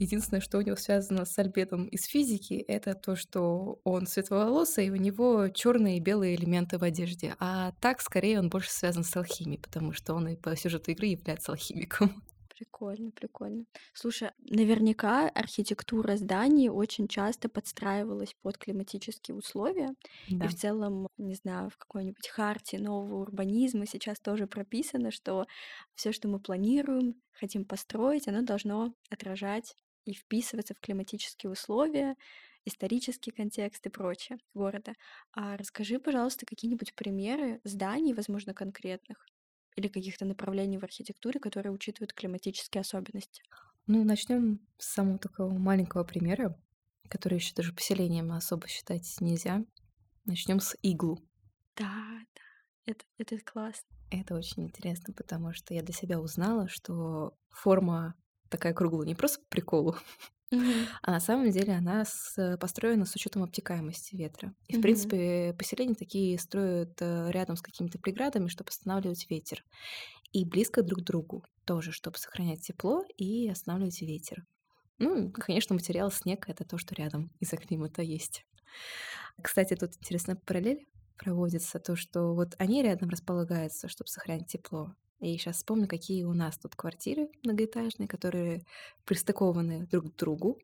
Единственное, 0.01 0.41
что 0.41 0.57
у 0.57 0.61
него 0.61 0.77
связано 0.77 1.25
с 1.25 1.37
альбедом 1.37 1.85
из 1.85 2.05
физики, 2.05 2.55
это 2.55 2.95
то, 2.95 3.15
что 3.15 3.79
он 3.83 4.07
светловолосый, 4.07 4.87
и 4.87 4.89
у 4.89 4.95
него 4.95 5.49
черные 5.49 5.97
и 5.97 5.99
белые 5.99 6.35
элементы 6.35 6.79
в 6.79 6.83
одежде. 6.83 7.35
А 7.37 7.73
так, 7.79 8.01
скорее, 8.01 8.39
он 8.39 8.49
больше 8.49 8.71
связан 8.71 9.03
с 9.03 9.15
алхимией, 9.15 9.61
потому 9.61 9.93
что 9.93 10.15
он 10.15 10.29
и 10.29 10.35
по 10.35 10.55
сюжету 10.55 10.89
игры 10.89 11.05
является 11.05 11.51
алхимиком. 11.51 12.23
Прикольно, 12.49 13.11
прикольно. 13.11 13.65
Слушай, 13.93 14.31
наверняка 14.39 15.29
архитектура 15.29 16.17
зданий 16.17 16.69
очень 16.69 17.07
часто 17.07 17.47
подстраивалась 17.47 18.35
под 18.41 18.57
климатические 18.57 19.37
условия. 19.37 19.93
Да. 20.29 20.45
И 20.45 20.47
в 20.47 20.55
целом, 20.55 21.07
не 21.17 21.35
знаю, 21.35 21.69
в 21.69 21.77
какой-нибудь 21.77 22.27
харте 22.27 22.79
нового 22.79 23.21
урбанизма 23.21 23.85
сейчас 23.85 24.19
тоже 24.19 24.47
прописано, 24.47 25.11
что 25.11 25.45
все, 25.93 26.11
что 26.11 26.27
мы 26.27 26.39
планируем, 26.39 27.21
хотим 27.33 27.65
построить, 27.65 28.27
оно 28.27 28.41
должно 28.41 28.95
отражать 29.11 29.75
и 30.05 30.13
вписываться 30.13 30.73
в 30.73 30.79
климатические 30.79 31.51
условия, 31.51 32.15
исторический 32.65 33.31
контекст 33.31 33.85
и 33.85 33.89
прочее 33.89 34.39
города. 34.53 34.93
А 35.33 35.57
расскажи, 35.57 35.99
пожалуйста, 35.99 36.45
какие-нибудь 36.45 36.95
примеры 36.95 37.61
зданий, 37.63 38.13
возможно, 38.13 38.53
конкретных 38.53 39.25
или 39.75 39.87
каких-то 39.87 40.25
направлений 40.25 40.77
в 40.77 40.83
архитектуре, 40.83 41.39
которые 41.39 41.71
учитывают 41.73 42.13
климатические 42.13 42.81
особенности. 42.81 43.43
Ну, 43.87 44.03
начнем 44.03 44.59
с 44.77 44.87
самого 44.93 45.19
такого 45.19 45.51
маленького 45.53 46.03
примера, 46.03 46.59
который 47.09 47.35
еще 47.35 47.53
даже 47.55 47.73
поселением 47.73 48.31
особо 48.31 48.67
считать 48.67 49.15
нельзя. 49.19 49.65
Начнем 50.25 50.59
с 50.59 50.77
иглу. 50.81 51.19
Да, 51.75 52.25
да, 52.35 52.41
это, 52.85 53.05
это 53.17 53.37
классно. 53.39 53.87
Это 54.09 54.35
очень 54.35 54.63
интересно, 54.63 55.13
потому 55.13 55.53
что 55.53 55.73
я 55.73 55.81
для 55.81 55.93
себя 55.93 56.19
узнала, 56.19 56.67
что 56.67 57.37
форма 57.49 58.15
такая 58.51 58.73
круглая, 58.73 59.07
не 59.07 59.15
просто 59.15 59.39
по 59.39 59.47
приколу, 59.49 59.95
а 61.01 61.11
на 61.11 61.19
самом 61.19 61.49
деле 61.49 61.73
она 61.73 62.05
с, 62.05 62.57
построена 62.59 63.05
с 63.05 63.15
учетом 63.15 63.43
обтекаемости 63.43 64.15
ветра. 64.15 64.53
И, 64.67 64.77
в 64.77 64.81
принципе, 64.81 65.55
поселения 65.57 65.95
такие 65.95 66.37
строят 66.37 67.01
э, 67.01 67.31
рядом 67.31 67.55
с 67.55 67.61
какими-то 67.61 67.97
преградами, 67.99 68.47
чтобы 68.47 68.69
останавливать 68.69 69.29
ветер. 69.29 69.63
И 70.33 70.45
близко 70.45 70.83
друг 70.83 71.01
к 71.01 71.03
другу 71.03 71.43
тоже, 71.65 71.91
чтобы 71.91 72.17
сохранять 72.17 72.61
тепло 72.61 73.03
и 73.17 73.49
останавливать 73.49 74.01
ветер. 74.01 74.45
Ну, 74.99 75.31
конечно, 75.31 75.73
материал 75.73 76.11
снег— 76.11 76.45
это 76.47 76.63
то, 76.63 76.77
что 76.77 76.95
рядом 76.95 77.31
из-за 77.39 77.57
климата 77.57 78.01
есть. 78.01 78.45
Кстати, 79.41 79.75
тут 79.75 79.95
интересная 79.95 80.35
параллель 80.35 80.85
проводится, 81.17 81.79
то, 81.79 81.95
что 81.95 82.33
вот 82.33 82.55
они 82.57 82.83
рядом 82.83 83.09
располагаются, 83.09 83.87
чтобы 83.87 84.09
сохранить 84.09 84.47
тепло, 84.47 84.93
и 85.21 85.37
сейчас 85.37 85.57
вспомню, 85.57 85.87
какие 85.87 86.23
у 86.23 86.33
нас 86.33 86.57
тут 86.57 86.75
квартиры 86.75 87.29
многоэтажные, 87.43 88.07
которые 88.07 88.65
пристыкованы 89.05 89.85
друг 89.85 90.13
к 90.13 90.17
другу, 90.17 90.59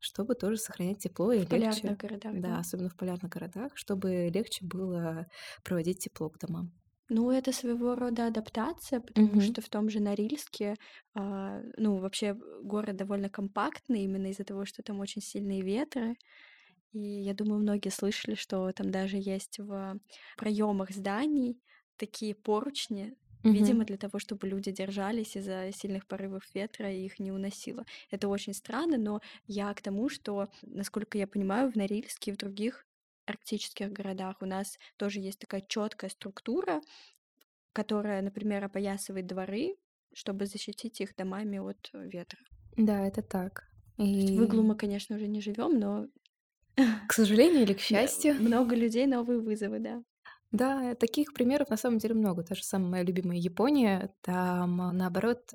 чтобы 0.00 0.34
тоже 0.34 0.58
сохранять 0.58 0.98
тепло 0.98 1.32
и 1.32 1.46
в 1.46 1.52
легче. 1.52 1.94
городах. 1.94 2.34
Да, 2.34 2.48
да, 2.48 2.58
особенно 2.58 2.90
в 2.90 2.96
полярных 2.96 3.30
городах, 3.30 3.72
чтобы 3.76 4.28
легче 4.34 4.64
было 4.66 5.26
проводить 5.62 6.00
тепло 6.00 6.28
к 6.28 6.38
домам. 6.38 6.72
Ну, 7.08 7.30
это 7.30 7.52
своего 7.52 7.94
рода 7.94 8.26
адаптация, 8.26 9.00
потому 9.00 9.28
угу. 9.28 9.40
что 9.42 9.60
в 9.60 9.68
том 9.68 9.90
же 9.90 10.00
Норильске, 10.00 10.74
а, 11.14 11.60
ну, 11.76 11.98
вообще 11.98 12.34
город 12.62 12.96
довольно 12.96 13.28
компактный, 13.28 14.02
именно 14.02 14.28
из-за 14.28 14.44
того, 14.44 14.64
что 14.64 14.82
там 14.82 15.00
очень 15.00 15.22
сильные 15.22 15.60
ветры. 15.60 16.16
И 16.92 16.98
я 16.98 17.34
думаю, 17.34 17.60
многие 17.60 17.90
слышали, 17.90 18.34
что 18.34 18.72
там 18.72 18.90
даже 18.90 19.18
есть 19.18 19.58
в 19.58 20.00
проемах 20.36 20.90
зданий 20.90 21.60
такие 21.96 22.34
поручни 22.34 23.14
Видимо, 23.52 23.84
для 23.84 23.96
того, 23.96 24.18
чтобы 24.18 24.48
люди 24.48 24.70
держались 24.70 25.36
из-за 25.36 25.70
сильных 25.72 26.06
порывов 26.06 26.42
ветра 26.54 26.90
и 26.90 27.04
их 27.04 27.18
не 27.18 27.30
уносило. 27.30 27.84
Это 28.10 28.28
очень 28.28 28.54
странно, 28.54 28.96
но 28.96 29.20
я 29.46 29.72
к 29.74 29.82
тому, 29.82 30.08
что, 30.08 30.48
насколько 30.62 31.18
я 31.18 31.26
понимаю, 31.26 31.70
в 31.70 31.76
Норильске 31.76 32.30
и 32.30 32.34
в 32.34 32.38
других 32.38 32.86
арктических 33.26 33.92
городах 33.92 34.36
у 34.40 34.46
нас 34.46 34.78
тоже 34.96 35.20
есть 35.20 35.38
такая 35.38 35.62
четкая 35.66 36.10
структура, 36.10 36.80
которая, 37.72 38.22
например, 38.22 38.64
опоясывает 38.64 39.26
дворы, 39.26 39.76
чтобы 40.12 40.46
защитить 40.46 41.00
их 41.00 41.14
домами 41.16 41.58
от 41.58 41.90
ветра. 41.92 42.38
Да, 42.76 43.06
это 43.06 43.22
так. 43.22 43.68
И... 43.98 44.36
В 44.38 44.44
иглу 44.44 44.62
мы, 44.62 44.76
конечно, 44.76 45.16
уже 45.16 45.26
не 45.26 45.40
живем, 45.40 45.78
но 45.78 46.08
к 47.08 47.12
сожалению 47.12 47.62
или 47.62 47.74
к 47.74 47.80
счастью. 47.80 48.34
Много 48.34 48.74
людей, 48.74 49.06
новые 49.06 49.40
вызовы, 49.40 49.78
да. 49.78 50.02
Да, 50.54 50.94
таких 50.94 51.34
примеров 51.34 51.68
на 51.70 51.76
самом 51.76 51.98
деле 51.98 52.14
много. 52.14 52.44
Та 52.44 52.54
же 52.54 52.62
самая 52.62 52.90
моя 52.90 53.02
любимая 53.02 53.38
Япония, 53.38 54.14
там 54.20 54.76
наоборот 54.96 55.52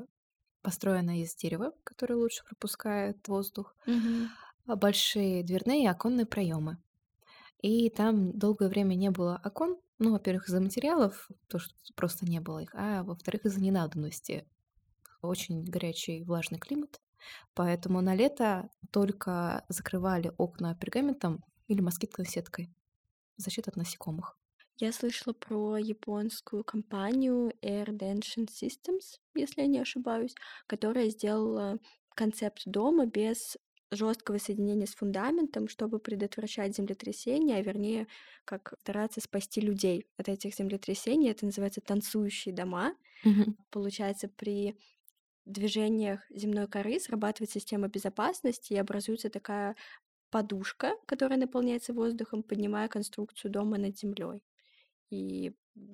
построена 0.62 1.22
из 1.22 1.36
дерева, 1.36 1.74
которое 1.86 2.16
лучше 2.16 2.44
пропускает 2.46 3.28
воздух, 3.28 3.76
Мгм. 3.86 4.30
а 4.68 4.76
большие 4.76 5.44
дверные 5.44 5.84
и 5.84 5.88
оконные 5.88 6.26
проемы. 6.26 6.78
И 7.62 7.90
там 7.90 8.38
долгое 8.38 8.70
время 8.70 8.96
не 8.96 9.12
было 9.12 9.42
окон. 9.44 9.78
Ну, 10.00 10.14
во-первых, 10.14 10.50
из-за 10.50 10.62
материалов, 10.62 11.30
то, 11.48 11.60
что 11.60 11.74
просто 11.96 12.26
не 12.26 12.42
было 12.42 12.60
их, 12.60 12.72
а 12.76 13.04
во-вторых, 13.04 13.46
из-за 13.46 13.62
ненадобности. 13.62 14.48
Очень 15.22 15.66
горячий 15.66 16.24
влажный 16.24 16.60
климат. 16.60 17.02
Поэтому 17.56 18.02
на 18.02 18.16
лето 18.16 18.70
только 18.92 19.66
закрывали 19.70 20.34
окна 20.38 20.76
пергаментом 20.76 21.46
или 21.68 21.82
москитной 21.82 22.26
сеткой. 22.28 22.74
Защита 23.38 23.72
от 23.72 23.78
насекомых. 23.78 24.39
Я 24.80 24.92
слышала 24.94 25.34
про 25.34 25.78
японскую 25.78 26.64
компанию 26.64 27.52
Air 27.62 27.88
Dension 27.88 28.48
Systems, 28.48 29.20
если 29.36 29.62
я 29.62 29.68
не 29.68 29.80
ошибаюсь, 29.80 30.36
которая 30.68 31.10
сделала 31.10 31.80
концепт 32.16 32.62
дома 32.66 33.06
без 33.06 33.58
жесткого 33.92 34.38
соединения 34.38 34.86
с 34.86 34.96
фундаментом, 34.96 35.68
чтобы 35.68 36.00
предотвращать 36.00 36.76
землетрясения, 36.78 37.58
а 37.58 37.62
вернее, 37.62 38.08
как 38.46 38.74
стараться 38.80 39.20
спасти 39.20 39.60
людей 39.62 40.06
от 40.18 40.30
этих 40.30 40.56
землетрясений. 40.56 41.30
Это 41.32 41.46
называется 41.46 41.82
танцующие 41.82 42.54
дома. 42.56 42.96
Мгм. 43.24 43.56
Получается, 43.72 44.30
при 44.30 44.78
движениях 45.46 46.22
земной 46.32 46.68
коры 46.68 47.00
срабатывает 47.00 47.52
система 47.52 47.90
безопасности 47.90 48.74
и 48.74 48.78
образуется 48.78 49.30
такая 49.30 49.76
подушка, 50.32 50.94
которая 51.08 51.40
наполняется 51.40 51.94
воздухом, 51.94 52.44
поднимая 52.44 52.90
конструкцию 52.90 53.52
дома 53.52 53.78
над 53.80 53.98
землей. 53.98 54.44
И 55.10 55.54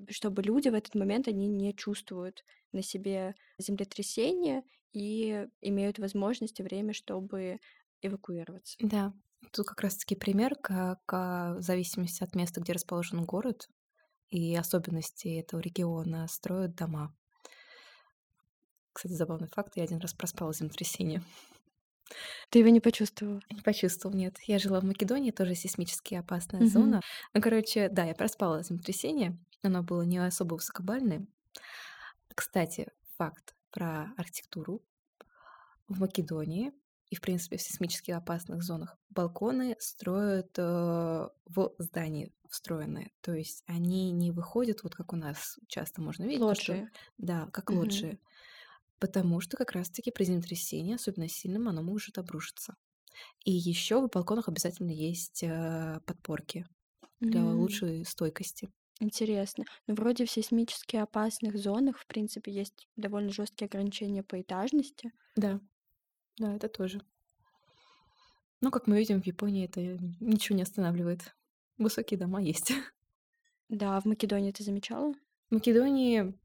чтобы 0.09 0.41
люди 0.41 0.69
в 0.69 0.73
этот 0.73 0.95
момент 0.95 1.27
они 1.27 1.47
не 1.47 1.73
чувствуют 1.73 2.43
на 2.71 2.81
себе 2.81 3.35
землетрясения 3.57 4.63
и 4.93 5.47
имеют 5.61 5.99
возможность 5.99 6.59
и 6.59 6.63
время, 6.63 6.93
чтобы 6.93 7.59
эвакуироваться. 8.01 8.77
Да, 8.79 9.13
тут 9.51 9.67
как 9.67 9.81
раз-таки 9.81 10.15
пример, 10.15 10.55
как 10.55 11.01
а, 11.11 11.55
в 11.55 11.61
зависимости 11.61 12.23
от 12.23 12.35
места, 12.35 12.61
где 12.61 12.73
расположен 12.73 13.23
город 13.25 13.69
и 14.29 14.55
особенностей 14.55 15.35
этого 15.35 15.59
региона, 15.59 16.27
строят 16.27 16.75
дома. 16.75 17.15
Кстати, 18.93 19.13
забавный 19.13 19.49
факт, 19.49 19.75
я 19.75 19.83
один 19.83 19.99
раз 19.99 20.13
проспала 20.13 20.53
землетрясение. 20.53 21.21
Ты 22.49 22.59
его 22.59 22.69
не 22.69 22.79
почувствовала? 22.79 23.41
Не 23.51 23.61
почувствовал, 23.61 24.15
нет. 24.15 24.37
Я 24.47 24.59
жила 24.59 24.79
в 24.79 24.83
Македонии, 24.85 25.31
тоже 25.31 25.55
сейсмически 25.55 26.15
опасная 26.15 26.65
Мгм. 26.65 26.65
зона. 26.65 27.01
Ну, 27.33 27.41
короче, 27.41 27.89
да, 27.89 28.03
я 28.05 28.13
проспала 28.15 28.63
землетрясение. 28.63 29.37
Оно 29.63 29.83
было 29.83 30.01
не 30.03 30.17
особо 30.17 30.55
высокобальное. 30.55 31.27
Кстати, 32.35 32.91
факт 33.17 33.55
про 33.71 34.13
архитектуру. 34.17 34.83
В 35.87 35.99
Македонии 35.99 36.73
и, 37.09 37.15
в 37.15 37.21
принципе, 37.21 37.57
в 37.57 37.61
сейсмически 37.61 38.11
опасных 38.11 38.63
зонах 38.63 38.97
балконы 39.09 39.75
строят 39.79 40.57
э, 40.57 40.61
в 41.45 41.75
здании 41.77 42.33
встроенные. 42.49 43.11
То 43.21 43.33
есть 43.33 43.63
они 43.67 44.11
не 44.11 44.31
выходят, 44.31 44.81
вот 44.83 44.95
как 44.95 45.13
у 45.13 45.15
нас 45.15 45.59
часто 45.67 46.01
можно 46.01 46.23
видеть. 46.23 46.43
Лоджии. 46.43 46.87
да, 47.17 47.47
как 47.53 47.71
Мгм. 47.71 47.73
лоджии. 47.73 48.19
Потому 48.99 49.41
что 49.41 49.57
как 49.57 49.71
раз-таки 49.73 50.11
при 50.11 50.23
землетрясении, 50.25 50.95
особенно 50.95 51.27
сильным, 51.29 51.67
оно 51.69 51.81
может 51.83 52.17
обрушиться. 52.17 52.75
И 53.45 53.51
еще 53.51 54.01
в 54.01 54.09
балконах 54.09 54.49
обязательно 54.49 54.91
есть 54.91 55.43
э, 55.43 56.01
подпорки 56.05 56.67
для 57.21 57.45
М, 57.45 57.55
лучшей 57.55 58.05
стойкости. 58.05 58.69
Интересно. 58.99 59.63
Но 59.87 59.93
вроде 59.95 60.25
в 60.25 60.31
сейсмически 60.31 60.97
опасных 60.97 61.57
зонах, 61.57 61.97
в 61.97 62.07
принципе, 62.07 62.51
есть 62.51 62.89
довольно 62.97 63.31
жесткие 63.31 63.67
ограничения 63.67 64.21
по 64.23 64.41
этажности. 64.41 65.13
Да, 65.35 65.61
да, 66.39 66.55
это 66.55 66.69
тоже. 66.69 67.01
Ну, 68.61 68.71
как 68.71 68.87
мы 68.87 68.97
видим, 68.97 69.21
в 69.21 69.25
Японии 69.25 69.65
это 69.65 69.81
ничего 70.19 70.55
не 70.57 70.63
останавливает. 70.63 71.35
Высокие 71.77 72.19
дома 72.19 72.41
есть. 72.41 72.71
Да, 73.69 73.99
в 74.01 74.05
Македонии 74.05 74.51
ты 74.51 74.63
замечала? 74.63 75.13
В 75.49 75.53
Македонии, 75.55 76.35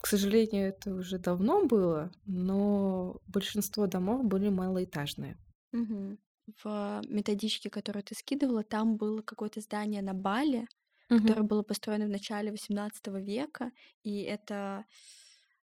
к 0.00 0.06
сожалению, 0.06 0.68
это 0.68 0.94
уже 0.94 1.18
давно 1.18 1.64
было, 1.66 2.10
но 2.26 3.20
большинство 3.26 3.86
домов 3.86 4.24
были 4.24 4.48
малоэтажные. 4.48 5.38
Мгм. 5.72 6.18
В 6.62 7.02
методичке, 7.08 7.68
которую 7.70 8.02
ты 8.02 8.14
скидывала, 8.14 8.62
там 8.64 8.96
было 8.96 9.20
какое-то 9.22 9.60
здание 9.60 10.00
на 10.02 10.14
Бали, 10.14 10.66
Мгм. 11.10 11.34
которое 11.34 11.42
было 11.42 11.62
построено 11.62 12.06
в 12.06 12.08
начале 12.10 12.50
XVIII 12.50 13.20
века, 13.20 13.72
и 14.02 14.22
это 14.22 14.86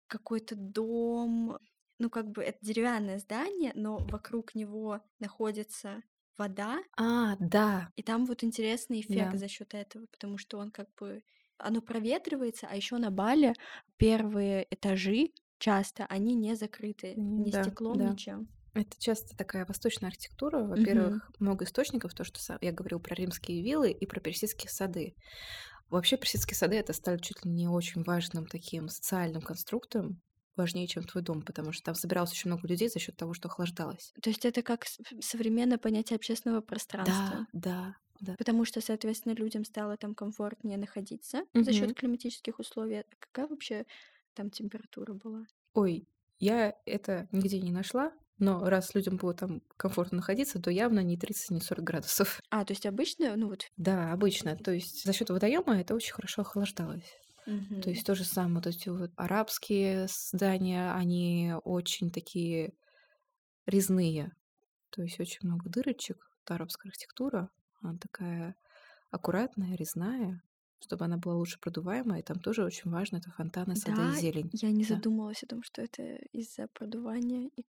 какой-то 0.06 0.56
дом, 0.56 1.58
ну 1.98 2.10
как 2.10 2.30
бы 2.30 2.42
это 2.42 2.58
деревянное 2.62 3.18
здание, 3.18 3.72
но 3.74 3.98
вокруг 4.06 4.54
него 4.54 5.02
находится 5.20 6.02
вода, 6.38 6.80
А, 7.06 7.36
да, 7.40 7.92
и 7.96 8.02
там 8.02 8.24
вот 8.26 8.42
интересный 8.44 9.00
эффект 9.00 9.32
Да. 9.32 9.38
за 9.38 9.48
счет 9.48 9.74
этого, 9.74 10.06
потому 10.06 10.38
что 10.38 10.58
он 10.58 10.70
как 10.70 10.92
бы 10.94 11.22
оно 11.60 11.80
проветривается, 11.80 12.66
а 12.70 12.76
еще 12.76 12.96
на 12.98 13.10
Бали 13.10 13.54
первые 13.96 14.66
этажи 14.70 15.30
часто 15.58 16.06
они 16.06 16.34
не 16.34 16.54
закрыты 16.56 17.14
ни 17.16 17.50
да, 17.50 17.62
стеклом, 17.62 17.98
да. 17.98 18.10
ничем. 18.10 18.48
Это 18.72 18.96
часто 18.98 19.36
такая 19.36 19.66
восточная 19.66 20.10
архитектура. 20.10 20.62
Во-первых, 20.62 21.30
много 21.38 21.64
источников, 21.64 22.14
то, 22.14 22.24
что 22.24 22.40
я 22.60 22.72
говорил 22.72 23.00
про 23.00 23.14
римские 23.14 23.62
виллы 23.62 23.90
и 23.90 24.06
про 24.06 24.20
персидские 24.20 24.70
сады. 24.70 25.14
Вообще 25.88 26.16
персидские 26.16 26.56
сады 26.56 26.76
это 26.76 26.92
стали 26.92 27.18
чуть 27.18 27.44
ли 27.44 27.50
не 27.50 27.66
очень 27.66 28.04
важным 28.04 28.46
таким 28.46 28.88
социальным 28.88 29.42
конструктом, 29.42 30.22
важнее, 30.56 30.86
чем 30.86 31.02
твой 31.02 31.24
дом, 31.24 31.42
потому 31.42 31.72
что 31.72 31.82
там 31.82 31.94
собиралось 31.96 32.30
очень 32.30 32.50
много 32.50 32.68
людей 32.68 32.88
за 32.88 33.00
счет 33.00 33.16
того, 33.16 33.34
что 33.34 33.48
охлаждалось. 33.48 34.12
То 34.22 34.30
есть 34.30 34.44
это 34.44 34.62
как 34.62 34.86
современное 35.20 35.78
понятие 35.78 36.16
общественного 36.16 36.60
пространства. 36.60 37.48
Да, 37.52 37.70
да, 37.70 37.96
да. 38.20 38.36
Потому 38.36 38.64
что, 38.64 38.80
соответственно, 38.80 39.34
людям 39.34 39.64
стало 39.64 39.96
там 39.96 40.14
комфортнее 40.16 40.78
находиться 40.78 41.44
за 41.60 41.72
счет 41.72 41.92
климатических 41.94 42.58
условий. 42.58 43.00
А 43.00 43.04
Какая 43.20 43.46
вообще 43.48 43.86
там 44.34 44.50
температура 44.50 45.12
была? 45.14 45.46
Ой, 45.74 46.08
я 46.38 46.76
это 46.86 47.28
нигде 47.32 47.60
не 47.60 47.70
нашла, 47.72 48.12
но 48.38 48.64
раз 48.68 48.94
людям 48.94 49.16
было 49.16 49.34
там 49.34 49.62
комфортно 49.76 50.16
находиться, 50.18 50.60
то 50.60 50.70
явно 50.70 51.00
не 51.00 51.16
30, 51.16 51.50
не 51.50 51.60
40 51.60 51.84
градусов. 51.84 52.40
А, 52.50 52.64
то 52.64 52.72
есть 52.72 52.86
обычно, 52.86 53.34
ну 53.36 53.48
вот. 53.48 53.72
Да, 53.76 54.12
обычно. 54.12 54.56
То 54.56 54.72
есть 54.72 55.04
за 55.04 55.12
счет 55.12 55.30
водоема 55.30 55.78
это 55.80 55.94
очень 55.94 56.12
хорошо 56.12 56.42
охлаждалось. 56.42 57.18
мгм. 57.46 57.82
То 57.82 57.90
есть 57.90 58.06
то 58.06 58.14
же 58.14 58.24
самое, 58.24 58.56
вот 58.56 58.66
эти 58.66 58.88
вот 58.90 59.12
арабские 59.16 60.06
здания, 60.08 60.92
они 60.94 61.54
очень 61.64 62.10
такие 62.10 62.74
резные. 63.66 64.32
То 64.90 65.02
есть 65.02 65.20
очень 65.20 65.40
много 65.48 65.70
дырочек. 65.70 66.30
Вот 66.40 66.50
арабская 66.54 66.90
архитектура, 66.90 67.50
она 67.82 67.98
такая 67.98 68.56
аккуратная, 69.10 69.76
резная, 69.76 70.42
чтобы 70.80 71.04
она 71.06 71.18
была 71.18 71.36
лучше 71.36 71.60
продуваемая. 71.60 72.20
И 72.20 72.24
там 72.24 72.40
тоже 72.40 72.64
очень 72.64 72.90
важно 72.90 73.18
это 73.18 73.30
фонтаны, 73.30 73.76
сады 73.76 74.10
Да, 74.14 74.18
и 74.18 74.22
зелень. 74.22 74.52
я 74.52 74.70
не 74.70 74.84
Да. 74.84 74.84
задумывалась 74.84 75.42
о 75.42 75.46
том, 75.46 75.62
что 75.64 75.82
это 75.82 76.02
из-за 76.32 76.68
продувания 76.68 77.48
и 77.56 77.64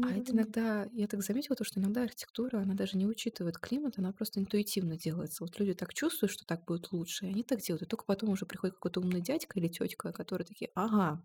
А 0.00 0.16
кондиционирования. 0.18 0.18
это 0.18 0.36
иногда, 0.36 0.86
я 0.92 1.06
так 1.08 1.22
заметила, 1.22 1.56
то, 1.56 1.64
что 1.64 1.80
иногда 1.80 2.02
архитектура, 2.02 2.58
она 2.58 2.74
даже 2.74 2.98
не 2.98 3.06
учитывает 3.06 3.58
климат, 3.58 3.98
она 3.98 4.12
просто 4.12 4.38
интуитивно 4.38 4.96
делается. 4.98 5.42
Вот 5.44 5.58
люди 5.58 5.72
так 5.74 5.94
чувствуют, 5.94 6.30
что 6.32 6.44
так 6.44 6.64
будет 6.66 6.92
лучше, 6.92 7.24
и 7.26 7.30
они 7.30 7.42
так 7.42 7.60
делают. 7.60 7.82
И 7.82 7.86
только 7.86 8.04
потом 8.04 8.30
уже 8.30 8.44
приходит 8.44 8.74
какой-то 8.74 9.00
умный 9.00 9.22
дядька 9.22 9.58
или 9.58 9.68
тетка, 9.68 10.12
которые 10.12 10.46
такие, 10.46 10.70
ага, 10.74 11.24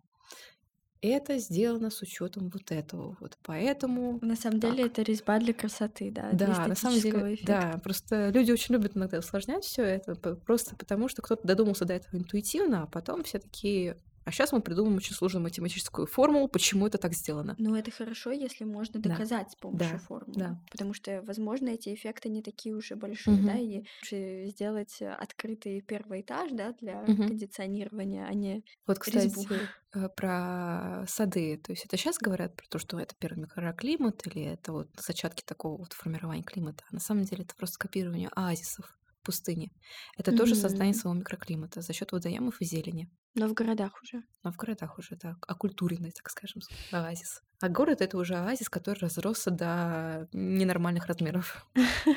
это 1.02 1.38
сделано 1.38 1.90
с 1.90 2.02
учетом 2.02 2.50
вот 2.50 2.70
этого. 2.72 3.16
Вот 3.20 3.38
поэтому 3.42 4.18
На 4.22 4.36
самом 4.36 4.60
деле 4.60 4.84
так. 4.84 4.92
это 4.92 5.02
резьба 5.02 5.38
для 5.38 5.54
красоты, 5.54 6.10
да, 6.10 6.30
для 6.32 6.46
Да, 6.48 6.66
на 6.66 6.74
самом 6.74 7.00
деле, 7.00 7.34
эффекта. 7.34 7.46
да, 7.46 7.80
просто 7.82 8.30
люди 8.30 8.52
очень 8.52 8.74
любят 8.74 8.96
иногда 8.96 9.18
усложнять 9.18 9.64
все 9.64 9.82
это, 9.82 10.14
просто 10.14 10.76
потому 10.76 11.08
что 11.08 11.22
кто-то 11.22 11.46
додумался 11.46 11.84
до 11.84 11.94
этого 11.94 12.16
интуитивно, 12.16 12.82
а 12.82 12.86
потом 12.86 13.22
все 13.24 13.38
такие, 13.38 13.96
а 14.30 14.32
сейчас 14.32 14.52
мы 14.52 14.60
придумаем 14.62 14.96
очень 14.96 15.14
сложную 15.14 15.42
математическую 15.42 16.06
формулу, 16.06 16.48
почему 16.48 16.86
это 16.86 16.98
так 16.98 17.14
сделано. 17.14 17.58
Но 17.58 17.76
это 17.76 17.90
хорошо, 17.90 18.30
если 18.32 18.64
можно 18.64 19.00
Да, 19.02 19.10
доказать 19.10 19.50
с 19.52 19.56
помощью 19.56 19.98
да, 19.98 20.00
формулы. 20.00 20.36
да. 20.40 20.60
Потому 20.70 20.94
что, 20.94 21.22
возможно, 21.22 21.68
эти 21.68 21.92
эффекты 21.94 22.28
не 22.30 22.42
такие 22.42 22.74
уже 22.74 22.96
большие, 22.96 23.42
да, 23.42 23.56
Мгм. 23.56 23.58
и 23.58 23.84
лучше 24.00 24.46
сделать 24.48 25.02
открытый 25.02 25.80
первый 25.82 26.22
этаж, 26.22 26.52
да, 26.52 26.72
для 26.72 27.02
Мгм. 27.06 27.26
кондиционирования, 27.26 28.26
а 28.26 28.32
не 28.34 28.64
Вот, 28.86 28.98
резьбу. 29.04 29.46
кстати, 29.46 29.70
э, 29.94 30.08
про 30.08 31.04
сады. 31.08 31.56
То 31.58 31.72
есть 31.72 31.84
это 31.84 31.96
сейчас 31.96 32.18
говорят 32.18 32.56
про 32.56 32.66
то, 32.68 32.78
что 32.78 32.98
это 32.98 33.14
первый 33.18 33.40
микроклимат 33.40 34.26
или 34.26 34.42
это 34.44 34.72
вот 34.72 34.88
зачатки 34.98 35.42
такого 35.44 35.78
вот 35.78 35.92
формирования 35.92 36.42
климата. 36.42 36.84
А 36.90 36.94
на 36.94 37.00
самом 37.00 37.24
деле 37.24 37.44
это 37.44 37.54
просто 37.54 37.78
копирование 37.78 38.30
оазисов 38.34 38.96
пустыне. 39.22 39.70
Это 40.16 40.36
тоже 40.36 40.54
создание 40.54 40.94
своего 40.94 41.18
микроклимата 41.18 41.80
за 41.80 41.92
счет 41.92 42.12
водоемов 42.12 42.60
и 42.60 42.64
зелени. 42.64 43.10
Но 43.34 43.46
в 43.48 43.54
городах 43.54 44.00
уже. 44.02 44.22
Но 44.42 44.52
в 44.52 44.56
городах 44.56 44.98
уже 44.98 45.16
так, 45.16 45.36
оккультуренный, 45.48 46.10
так 46.10 46.28
скажем, 46.30 46.62
оазис. 46.90 47.42
А 47.60 47.68
город— 47.68 48.00
это 48.02 48.18
уже 48.18 48.34
оазис, 48.34 48.68
который 48.68 48.98
разросся 48.98 49.50
до 49.50 50.28
ненормальных 50.32 51.06
размеров. 51.06 51.66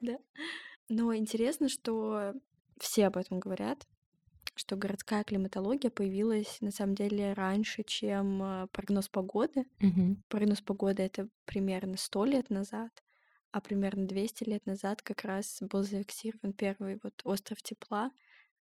Да. 0.00 0.18
Но 0.88 1.14
интересно, 1.14 1.68
что 1.68 2.34
все 2.80 3.06
об 3.06 3.16
этом 3.16 3.38
говорят, 3.38 3.86
что 4.54 4.76
городская 4.76 5.24
климатология 5.24 5.90
появилась 5.90 6.60
на 6.60 6.70
самом 6.70 6.94
деле 6.94 7.32
раньше, 7.32 7.84
чем 7.84 8.42
э, 8.42 8.66
прогноз 8.72 9.08
погоды. 9.08 9.66
Прогноз 10.28 10.60
погоды 10.60 11.02
это 11.02 11.28
примерно 11.44 11.96
100 11.96 12.24
лет 12.24 12.50
назад, 12.50 12.90
а 13.52 13.60
примерно 13.60 14.06
200 14.06 14.44
лет 14.44 14.66
назад 14.66 15.02
как 15.02 15.24
раз 15.24 15.58
был 15.60 15.82
зафиксирован 15.82 16.52
первый 16.52 16.98
вот 17.02 17.20
остров 17.24 17.62
тепла 17.62 18.10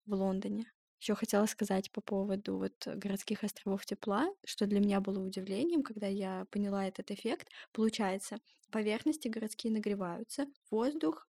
в 0.06 0.14
Лондоне. 0.14 0.70
Еще 1.00 1.14
хотела 1.14 1.46
сказать 1.46 1.90
по 1.92 2.02
поводу 2.02 2.58
вот 2.58 2.86
городских 2.86 3.42
островов 3.42 3.86
тепла, 3.86 4.28
что 4.44 4.66
для 4.66 4.80
меня 4.80 5.00
было 5.00 5.18
удивлением, 5.24 5.82
когда 5.82 6.06
я 6.06 6.46
поняла 6.50 6.86
этот 6.86 7.10
эффект. 7.10 7.48
Получается, 7.72 8.38
поверхности 8.70 9.28
городские 9.28 9.72
нагреваются, 9.72 10.46
воздух 10.70 11.26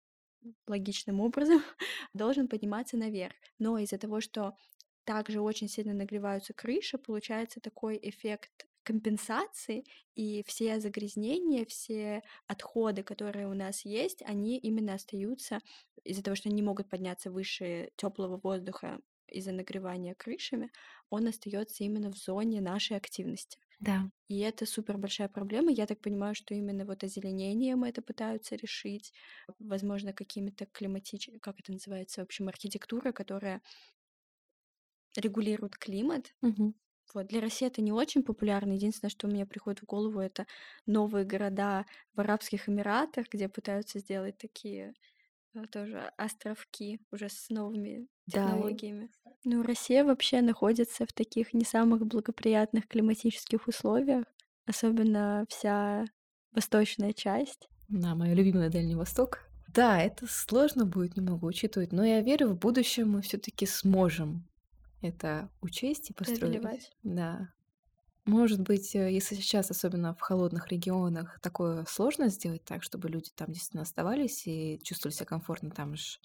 логичным 0.67 1.19
образом 1.19 1.61
должен 2.13 2.47
подниматься 2.47 2.97
наверх. 2.97 3.35
Но 3.59 3.77
из-за 3.77 3.97
того, 3.97 4.21
что 4.21 4.55
также 5.03 5.41
очень 5.41 5.67
сильно 5.67 5.93
нагреваются 5.93 6.53
крыши, 6.53 6.97
получается 6.97 7.59
такой 7.59 7.99
эффект 8.01 8.65
компенсации, 8.83 9.83
и 10.15 10.43
все 10.47 10.79
загрязнения, 10.79 11.65
все 11.65 12.23
отходы, 12.47 13.03
которые 13.03 13.47
у 13.47 13.53
нас 13.53 13.85
есть, 13.85 14.21
они 14.23 14.57
именно 14.57 14.93
остаются 14.95 15.59
из-за 16.03 16.23
того, 16.23 16.35
что 16.35 16.49
они 16.49 16.55
не 16.57 16.61
могут 16.63 16.89
подняться 16.89 17.31
выше 17.31 17.91
теплого 17.97 18.39
воздуха 18.41 18.99
из-за 19.27 19.51
нагревания 19.51 20.15
крышами, 20.15 20.71
он 21.09 21.27
остается 21.27 21.83
именно 21.83 22.11
в 22.11 22.17
зоне 22.17 22.61
нашей 22.61 22.97
активности. 22.97 23.59
Да. 23.79 24.11
И 24.27 24.39
это 24.39 24.65
супер 24.67 24.97
большая 24.97 25.27
проблема. 25.29 25.71
Я 25.71 25.87
так 25.87 26.01
понимаю, 26.01 26.35
что 26.35 26.53
именно 26.53 26.85
вот 26.85 27.03
озеленением 27.03 27.83
это 27.83 28.01
пытаются 28.03 28.55
решить, 28.55 29.13
возможно, 29.59 30.13
какими-то 30.13 30.67
климатич... 30.67 31.29
как 31.41 31.59
это 31.59 31.71
называется, 31.73 32.21
в 32.21 32.25
общем, 32.25 32.47
архитектура, 32.47 33.11
которая 33.11 33.61
регулирует 35.15 35.77
климат. 35.77 36.33
Мгм. 36.41 36.73
Вот. 37.13 37.27
Для 37.27 37.41
России 37.41 37.67
это 37.67 37.81
не 37.81 37.91
очень 37.91 38.23
популярно. 38.23 38.73
Единственное, 38.73 39.09
что 39.09 39.27
у 39.27 39.31
меня 39.31 39.45
приходит 39.45 39.81
в 39.81 39.85
голову, 39.85 40.19
это 40.19 40.45
новые 40.85 41.25
города 41.25 41.85
в 42.13 42.19
Арабских 42.21 42.69
Эмиратах, 42.69 43.27
где 43.29 43.49
пытаются 43.49 43.99
сделать 43.99 44.37
такие 44.37 44.93
э, 45.55 45.65
тоже 45.67 46.11
островки 46.17 47.01
уже 47.11 47.29
с 47.29 47.49
новыми 47.49 48.07
Да, 48.27 48.59
и- 48.59 48.79
технологиями. 48.79 49.11
Ну, 49.45 49.63
Россия 49.63 50.03
вообще 50.05 50.41
находится 50.41 51.05
в 51.05 51.13
таких 51.13 51.53
не 51.53 51.65
самых 51.65 52.05
благоприятных 52.07 52.87
климатических 52.87 53.67
условиях, 53.67 54.25
особенно 54.67 55.45
вся 55.49 56.05
восточная 56.53 57.13
часть. 57.13 57.69
Да, 57.87 58.15
мое 58.15 58.33
любимое 58.33 58.69
Дальний 58.69 58.95
Восток. 58.95 59.39
Да, 59.67 60.01
это 60.01 60.25
сложно 60.27 60.85
будет 60.85 61.15
немного 61.15 61.45
учитывать, 61.45 61.91
но 61.91 62.03
я 62.03 62.21
верю, 62.21 62.49
в 62.49 62.57
будущем 62.57 63.11
мы 63.11 63.21
все-таки 63.21 63.65
сможем 63.65 64.47
это 65.01 65.49
учесть 65.61 66.09
и 66.09 66.13
построить. 66.13 66.41
Преодолевать. 66.41 66.91
Да. 67.03 67.53
Может 68.25 68.61
быть, 68.61 68.95
э, 68.95 69.11
если 69.11 69.35
сейчас, 69.35 69.71
особенно 69.71 70.13
в 70.13 70.21
холодных 70.21 70.67
регионах, 70.67 71.39
такое 71.41 71.85
сложно 71.85 72.27
сделать 72.29 72.63
так, 72.63 72.83
чтобы 72.83 73.09
люди 73.09 73.31
там 73.35 73.51
действительно 73.51 73.83
оставались 73.83 74.45
и 74.45 74.79
чувствовали 74.83 75.15
себя 75.15 75.25
комфортно, 75.25 75.71
там 75.71 75.95
же 75.95 76.19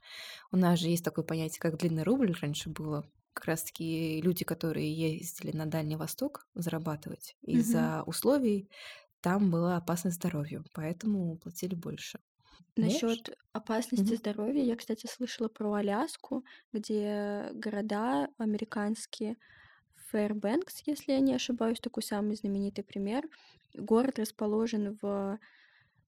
у 0.52 0.56
нас 0.56 0.78
же 0.78 0.88
есть 0.88 1.04
такое 1.04 1.24
понятие, 1.24 1.60
как 1.60 1.78
длинный 1.78 2.02
рубль 2.02 2.34
раньше 2.40 2.68
было. 2.68 3.08
Как 3.32 3.46
раз-таки 3.46 4.20
люди, 4.20 4.44
которые 4.44 4.92
ездили 4.92 5.56
на 5.56 5.66
Дальний 5.66 5.96
Восток 5.96 6.46
зарабатывать, 6.54 7.36
из-за 7.42 8.02
условий 8.06 8.68
там 9.22 9.50
была 9.50 9.78
опасность 9.78 10.16
здоровью, 10.16 10.64
поэтому 10.74 11.38
платили 11.38 11.74
больше. 11.74 12.20
Насчет 12.76 13.30
опасности 13.52 14.14
Мгм. 14.14 14.16
здоровья, 14.16 14.62
я, 14.62 14.76
кстати, 14.76 15.06
слышала 15.06 15.48
про 15.48 15.74
Аляску, 15.74 16.44
где 16.72 17.50
города 17.54 18.28
американские, 18.38 19.36
Фэрбэнкс, 20.10 20.82
если 20.86 21.12
я 21.12 21.20
не 21.20 21.34
ошибаюсь, 21.34 21.80
такой 21.80 22.02
самый 22.02 22.36
знаменитый 22.36 22.84
пример. 22.84 23.28
Город 23.74 24.18
расположен 24.18 24.98
в 25.02 25.38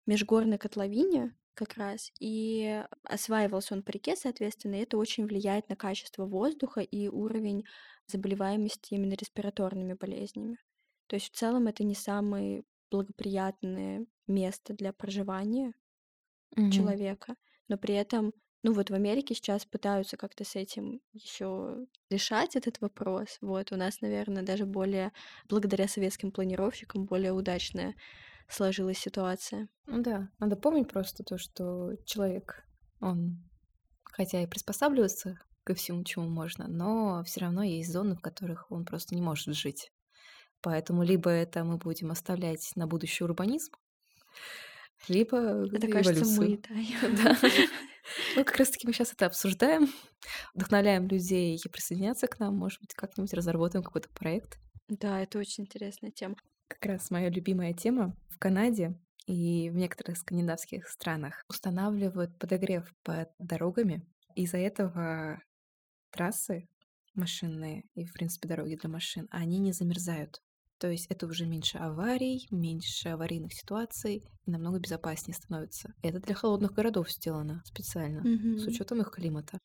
межгорной 0.05 0.57
котловине 0.57 1.35
как 1.53 1.75
раз, 1.75 2.11
и 2.19 2.83
осваивался 3.03 3.73
он 3.75 3.83
по 3.83 3.91
реке, 3.91 4.15
соответственно, 4.15 4.75
и 4.75 4.83
это 4.83 4.97
очень 4.97 5.25
влияет 5.25 5.69
на 5.69 5.75
качество 5.75 6.25
воздуха 6.25 6.81
и 6.81 7.07
уровень 7.07 7.65
заболеваемости 8.07 8.93
именно 8.93 9.13
респираторными 9.13 9.93
болезнями. 9.93 10.59
То 11.07 11.15
есть 11.15 11.33
в 11.33 11.37
целом 11.37 11.67
это 11.67 11.83
не 11.83 11.95
самое 11.95 12.63
благоприятное 12.91 14.05
место 14.27 14.73
для 14.73 14.93
проживания 14.93 15.73
Мгм. 16.55 16.93
человека, 16.95 17.35
но 17.67 17.77
при 17.77 17.95
этом, 17.95 18.33
ну 18.63 18.73
вот 18.73 18.89
в 18.89 18.93
Америке 18.93 19.35
сейчас 19.35 19.65
пытаются 19.65 20.17
как-то 20.17 20.43
с 20.43 20.55
этим 20.55 21.01
еще 21.13 21.87
решать 22.09 22.55
этот 22.55 22.81
вопрос. 22.81 23.37
Вот 23.41 23.71
у 23.71 23.75
нас, 23.77 24.01
наверное, 24.01 24.43
даже 24.43 24.65
более 24.65 25.13
благодаря 25.49 25.87
советским 25.87 26.31
планировщикам 26.31 27.05
более 27.05 27.33
удачная 27.33 27.95
сложилась 28.49 28.99
ситуация. 28.99 29.69
Ну 29.85 30.01
да, 30.01 30.29
надо 30.39 30.55
помнить 30.55 30.89
просто 30.89 31.23
то, 31.23 31.37
что 31.37 31.95
человек, 32.05 32.65
он 32.99 33.49
хотя 34.05 34.41
и 34.43 34.47
приспосабливается 34.47 35.39
ко 35.63 35.75
всему, 35.75 36.03
чему 36.03 36.29
можно, 36.29 36.67
но 36.67 37.23
все 37.25 37.41
равно 37.41 37.63
есть 37.63 37.91
зоны, 37.91 38.15
в 38.15 38.21
которых 38.21 38.71
он 38.71 38.85
просто 38.85 39.15
не 39.15 39.21
может 39.21 39.55
жить. 39.55 39.91
Поэтому 40.61 41.03
либо 41.03 41.29
это 41.31 41.63
мы 41.65 41.77
будем 41.77 42.11
оставлять 42.11 42.71
на 42.75 42.87
будущий 42.87 43.23
урбанизм, 43.25 43.73
либо 45.07 45.67
Это 45.73 45.87
кажется 45.87 46.25
мы, 46.25 46.45
эволюцию. 46.45 46.61
да. 47.23 47.37
Да. 47.41 47.49
Ну, 48.35 48.45
как 48.45 48.55
раз-таки 48.55 48.87
мы 48.87 48.93
сейчас 48.93 49.11
это 49.11 49.25
обсуждаем, 49.25 49.89
вдохновляем 50.53 51.07
людей 51.07 51.59
присоединяться 51.71 52.27
к 52.27 52.39
нам, 52.39 52.55
может 52.55 52.79
быть, 52.79 52.93
как-нибудь 52.93 53.33
разработаем 53.33 53.83
какой-то 53.83 54.09
проект. 54.09 54.59
Да, 54.87 55.21
это 55.21 55.39
очень 55.39 55.65
интересная 55.65 56.11
тема. 56.11 56.35
Как 56.69 56.85
раз 56.85 57.11
моя 57.11 57.29
любимая 57.29 57.73
тема 57.73 58.15
в 58.29 58.37
Канаде 58.39 58.97
и 59.25 59.69
в 59.69 59.75
некоторых 59.75 60.17
скандинавских 60.17 60.87
странах 60.87 61.43
устанавливают 61.49 62.37
подогрев 62.39 62.93
под 63.03 63.29
дорогами. 63.39 64.05
Из-за 64.35 64.57
этого 64.57 65.41
трассы 66.11 66.67
машинные 67.13 67.83
и, 67.95 68.05
в 68.05 68.13
принципе, 68.13 68.47
дороги 68.47 68.75
для 68.75 68.89
машин, 68.89 69.27
они 69.31 69.59
не 69.59 69.73
замерзают. 69.73 70.41
То 70.79 70.89
есть 70.89 71.07
это 71.09 71.25
уже 71.27 71.45
меньше 71.45 71.77
аварий, 71.77 72.47
меньше 72.51 73.09
аварийных 73.09 73.53
ситуаций 73.53 74.23
и 74.45 74.51
намного 74.51 74.79
безопаснее 74.79 75.35
становится. 75.35 75.93
Это 76.03 76.19
для 76.19 76.35
холодных 76.35 76.73
городов 76.73 77.11
сделано 77.11 77.61
специально, 77.65 78.27
с 78.55 78.67
Мгм. 78.67 78.67
учетом 78.67 79.01
их 79.01 79.11
климата. 79.11 79.59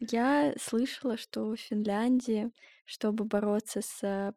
Я 0.00 0.54
слышала, 0.58 1.16
что 1.16 1.44
в 1.50 1.56
Финляндии, 1.56 2.50
чтобы 2.84 3.24
бороться 3.24 3.80
с 3.82 4.34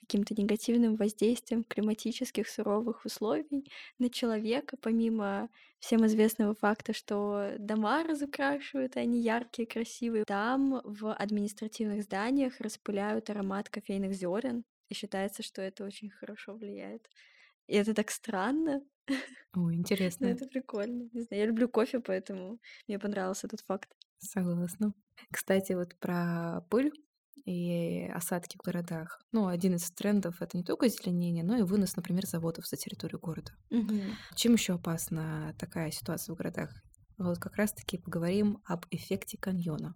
каким-то 0.00 0.34
негативным 0.34 0.96
воздействием 0.96 1.64
климатических 1.64 2.48
суровых 2.48 3.04
условий 3.04 3.70
на 3.98 4.10
человека, 4.10 4.76
помимо 4.80 5.50
всем 5.78 6.06
известного 6.06 6.54
факта, 6.54 6.92
что 6.92 7.56
дома 7.58 8.04
разукрашивают, 8.04 8.96
они 8.96 9.20
яркие, 9.22 9.66
красивые, 9.68 10.24
там 10.24 10.80
в 10.84 11.12
административных 11.14 12.02
зданиях 12.04 12.60
распыляют 12.60 13.30
аромат 13.30 13.68
кофейных 13.68 14.14
зерен, 14.14 14.64
и 14.90 14.94
считается, 14.94 15.42
что 15.44 15.62
это 15.62 15.84
очень 15.86 16.10
хорошо 16.10 16.54
влияет. 16.56 17.10
И 17.68 17.76
это 17.76 17.94
так 17.94 18.10
странно, 18.12 18.82
Ой, 19.54 19.76
но 19.76 19.76
интересно. 19.76 20.26
это 20.28 20.46
прикольно. 20.46 21.08
Не 21.12 21.22
знаю, 21.22 21.42
я 21.42 21.46
люблю 21.46 21.68
кофе, 21.68 22.00
поэтому 22.00 22.60
мне 22.88 22.98
понравился 22.98 23.46
этот 23.48 23.60
факт. 23.62 23.96
Согласна. 24.18 24.92
Кстати, 25.32 25.72
вот 25.72 25.96
про 25.98 26.62
пыль 26.70 26.92
и 27.44 28.06
осадки 28.14 28.56
в 28.58 28.62
городах. 28.64 29.20
Ну, 29.32 29.46
один 29.46 29.74
из 29.76 29.90
трендов 29.90 30.42
это 30.42 30.56
не 30.56 30.64
только 30.64 30.86
озеленение, 30.86 31.42
но 31.42 31.56
и 31.56 31.62
вынос, 31.62 31.96
например, 31.96 32.26
заводов 32.26 32.66
за 32.66 32.76
территорию 32.76 33.18
города. 33.18 33.52
Мгм. 33.70 34.18
Чем 34.34 34.54
еще 34.54 34.74
опасна 34.74 35.54
такая 35.58 35.90
ситуация 35.90 36.34
в 36.34 36.38
городах? 36.38 36.70
Вот 37.18 37.38
как 37.38 37.56
раз-таки 37.56 37.98
поговорим 37.98 38.58
об 38.64 38.86
эффекте 38.90 39.38
каньона, 39.38 39.94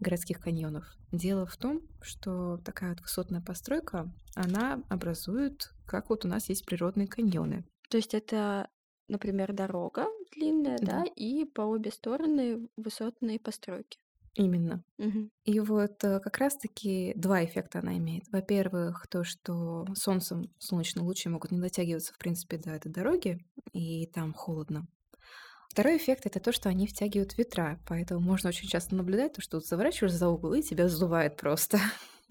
городских 0.00 0.40
каньонов. 0.40 0.84
Дело 1.12 1.46
в 1.46 1.56
том, 1.56 1.80
что 2.02 2.58
такая 2.58 2.90
вот 2.90 3.00
высотная 3.00 3.40
постройка, 3.40 4.12
она 4.34 4.82
образует, 4.88 5.72
как 5.86 6.10
вот 6.10 6.24
у 6.24 6.28
нас 6.28 6.48
есть 6.48 6.64
природные 6.66 7.06
каньоны. 7.06 7.64
То 7.90 7.96
есть 7.98 8.14
это, 8.14 8.68
например, 9.08 9.52
дорога 9.52 10.06
длинная, 10.34 10.78
да, 10.78 11.02
Да. 11.02 11.04
и 11.16 11.44
по 11.44 11.62
обе 11.62 11.90
стороны 11.90 12.68
высотные 12.76 13.38
постройки. 13.38 13.98
Именно. 14.36 14.82
Мгм. 14.98 15.30
И 15.44 15.60
вот 15.60 16.02
э, 16.02 16.18
как 16.18 16.38
раз-таки 16.38 17.12
два 17.14 17.44
эффекта 17.44 17.78
она 17.78 17.96
имеет. 17.98 18.24
Во-первых, 18.32 19.06
то, 19.08 19.22
что 19.22 19.86
солнцем 19.94 20.50
солнечные 20.58 21.04
лучи 21.04 21.28
могут 21.28 21.52
не 21.52 21.60
дотягиваться, 21.60 22.12
в 22.12 22.18
принципе, 22.18 22.58
до 22.58 22.70
этой 22.70 22.90
дороги, 22.90 23.38
и 23.72 24.06
там 24.08 24.32
холодно. 24.34 24.88
Второй 25.74 25.96
эффект— 25.96 26.22
это 26.24 26.38
то, 26.38 26.52
что 26.52 26.68
они 26.68 26.86
втягивают 26.86 27.36
ветра, 27.36 27.80
поэтому 27.88 28.20
можно 28.20 28.50
очень 28.50 28.68
часто 28.68 28.94
наблюдать 28.94 29.32
то, 29.32 29.40
что 29.40 29.56
вот 29.56 29.66
заворачиваешь 29.66 30.12
за 30.12 30.28
угол, 30.28 30.54
и 30.54 30.62
тебя 30.62 30.88
сдувает 30.88 31.36
просто. 31.36 31.80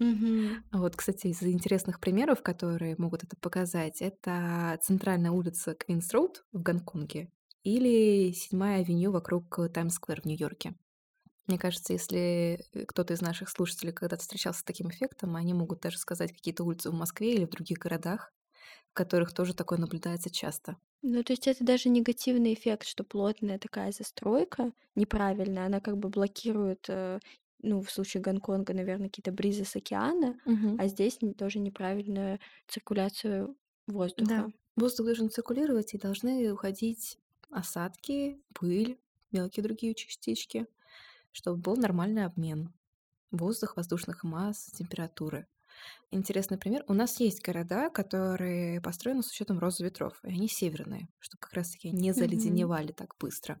Вот, 0.78 0.96
кстати, 0.96 1.26
из 1.26 1.42
интересных 1.42 2.00
примеров, 2.00 2.40
которые 2.40 2.94
могут 2.96 3.22
это 3.22 3.36
показать, 3.36 4.00
это 4.00 4.78
центральная 4.82 5.30
улица 5.30 5.72
Квинс-Роуд 5.74 6.42
в 6.52 6.62
Гонконге 6.62 7.30
или 7.64 8.32
седьмая 8.32 8.80
авеню 8.80 9.12
вокруг 9.12 9.58
Таймс-сквер 9.74 10.22
в 10.22 10.24
Нью-Йорке. 10.24 10.74
Мне 11.46 11.58
кажется, 11.58 11.92
если 11.92 12.64
э, 12.72 12.86
кто-то 12.86 13.12
из 13.12 13.20
наших 13.20 13.50
слушателей 13.50 13.92
когда-то 13.92 14.22
встречался 14.22 14.60
с 14.60 14.64
таким 14.64 14.88
эффектом, 14.88 15.36
они 15.36 15.52
могут 15.52 15.80
даже 15.80 15.98
сказать 15.98 16.32
какие-то 16.32 16.64
улицы 16.64 16.88
в 16.88 16.94
Москве 16.94 17.34
или 17.34 17.44
в 17.44 17.50
других 17.50 17.76
городах, 17.76 18.32
в 18.88 18.94
которых 18.94 19.34
тоже 19.34 19.52
такое 19.52 19.78
наблюдается 19.78 20.30
часто. 20.30 20.78
Ну, 21.06 21.22
то 21.22 21.32
есть 21.34 21.46
это 21.46 21.64
даже 21.64 21.90
негативный 21.90 22.54
эффект, 22.54 22.86
что 22.86 23.04
плотная 23.04 23.58
такая 23.58 23.92
застройка 23.92 24.72
неправильная, 24.94 25.66
она 25.66 25.80
как 25.80 25.98
бы 25.98 26.08
блокирует, 26.08 26.86
э, 26.88 27.20
ну, 27.62 27.82
в 27.82 27.90
случае 27.90 28.22
Гонконга, 28.22 28.72
наверное, 28.72 29.08
какие-то 29.08 29.30
бризы 29.32 29.64
с 29.66 29.76
океана, 29.76 30.38
Мгм. 30.44 30.78
а 30.78 30.86
здесь 30.88 31.18
тоже 31.36 31.58
неправильная 31.58 32.40
циркуляцию 32.68 33.56
воздуха. 33.86 34.30
Да, 34.30 34.52
воздух 34.76 35.06
должен 35.06 35.30
циркулировать, 35.30 35.94
и 35.94 35.98
должны 35.98 36.50
уходить 36.52 37.18
осадки, 37.50 38.40
пыль, 38.54 38.98
мелкие 39.32 39.62
другие 39.62 39.94
частички, 39.94 40.66
чтобы 41.32 41.58
был 41.62 41.76
нормальный 41.76 42.24
обмен 42.26 42.74
воздуха, 43.32 43.74
воздушных 43.76 44.24
масс, 44.24 44.66
температуры. 44.66 45.48
Интересный 46.10 46.58
пример. 46.58 46.84
У 46.86 46.94
нас 46.94 47.18
есть 47.18 47.44
города, 47.44 47.90
которые 47.90 48.80
построены 48.80 49.22
с 49.22 49.30
учетом 49.30 49.58
розы 49.58 49.84
ветров, 49.84 50.18
и 50.22 50.28
они 50.28 50.48
северные, 50.48 51.08
чтобы 51.18 51.40
как 51.40 51.54
раз-таки 51.54 51.90
не 51.90 52.12
заледеневали 52.12 52.92
так 52.92 53.16
быстро. 53.18 53.60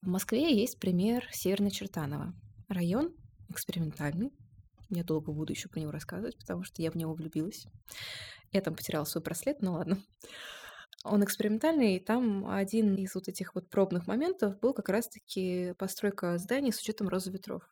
В 0.00 0.08
Москве 0.08 0.58
есть 0.58 0.78
пример 0.78 1.28
Северной 1.32 1.70
Чертаново. 1.70 2.34
Район 2.68 3.14
экспериментальный. 3.48 4.32
Я 4.88 5.04
долго 5.04 5.32
буду 5.32 5.52
еще 5.52 5.68
про 5.68 5.80
него 5.80 5.90
рассказывать, 5.90 6.38
потому 6.38 6.64
что 6.64 6.80
я 6.80 6.90
в 6.90 6.94
него 6.94 7.12
влюбилась. 7.14 7.66
Я 8.52 8.60
там 8.60 8.74
потеряла 8.74 9.04
свой 9.04 9.22
браслет, 9.22 9.60
ну 9.60 9.72
ладно. 9.72 9.98
Он 11.04 11.22
экспериментальный, 11.22 11.96
и 11.96 12.00
там 12.00 12.48
один 12.48 12.94
из 12.96 13.14
вот 13.14 13.28
этих 13.28 13.54
вот 13.54 13.68
пробных 13.68 14.06
моментов 14.06 14.58
был 14.60 14.74
как 14.74 14.88
раз-таки 14.88 15.74
постройка 15.78 16.38
зданий 16.38 16.72
с 16.72 16.80
учетом 16.80 17.08
розы 17.08 17.30
ветров. 17.30 17.62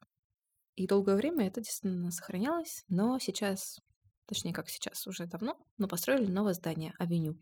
И 0.77 0.87
долгое 0.87 1.17
время 1.17 1.47
это 1.47 1.61
действительно 1.61 2.11
сохранялось, 2.11 2.85
но 2.89 3.19
сейчас, 3.19 3.81
точнее 4.27 4.53
как 4.53 4.69
сейчас, 4.69 5.07
уже 5.07 5.27
давно, 5.27 5.57
но 5.79 5.87
построили 5.87 6.27
новое 6.27 6.55
здание, 6.55 6.95
авеню. 6.99 7.39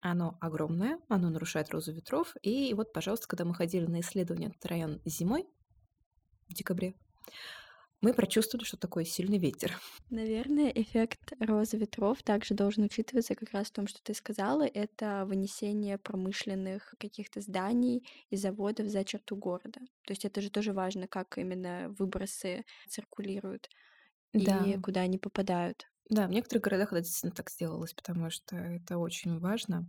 Оно 0.00 0.38
огромное, 0.40 0.98
оно 1.08 1.30
нарушает 1.30 1.70
розу 1.70 1.92
ветров, 1.92 2.34
и 2.42 2.72
вот, 2.74 2.92
пожалуйста, 2.92 3.26
когда 3.28 3.44
мы 3.44 3.54
ходили 3.54 3.86
на 3.86 4.00
исследование 4.00 4.50
этот 4.50 4.64
район 4.66 5.00
зимой, 5.04 5.46
в 6.48 6.54
декабре, 6.54 6.94
мы 8.04 8.14
прочувствовали, 8.14 8.64
что 8.64 8.76
такое 8.76 9.04
сильный 9.04 9.38
ветер. 9.38 9.78
Наверное, 10.10 10.68
эффект 10.70 11.32
розы 11.40 11.76
ветров 11.78 12.22
также 12.22 12.54
должен 12.54 12.84
учитываться 12.84 13.34
как 13.34 13.50
раз 13.52 13.68
в 13.68 13.72
том, 13.72 13.86
что 13.86 14.02
ты 14.02 14.12
сказала, 14.14 14.62
это 14.66 15.24
вынесение 15.26 15.98
промышленных 15.98 16.94
каких-то 16.98 17.40
зданий 17.40 18.06
и 18.30 18.36
заводов 18.36 18.88
за 18.88 19.04
черту 19.04 19.36
города. 19.36 19.80
То 20.04 20.12
есть 20.12 20.24
это 20.24 20.40
же 20.40 20.50
тоже 20.50 20.72
важно, 20.72 21.08
как 21.08 21.38
именно 21.38 21.88
выбросы 21.98 22.64
циркулируют 22.88 23.68
Да. 24.34 24.58
и 24.66 24.78
куда 24.82 25.02
они 25.02 25.18
попадают. 25.18 25.86
Да, 26.10 26.26
в 26.26 26.30
некоторых 26.30 26.64
городах 26.64 26.92
это 26.92 27.00
действительно 27.02 27.32
так 27.34 27.50
сделалось, 27.50 27.94
потому 27.94 28.30
что 28.30 28.56
это 28.56 28.98
очень 28.98 29.38
важно. 29.38 29.88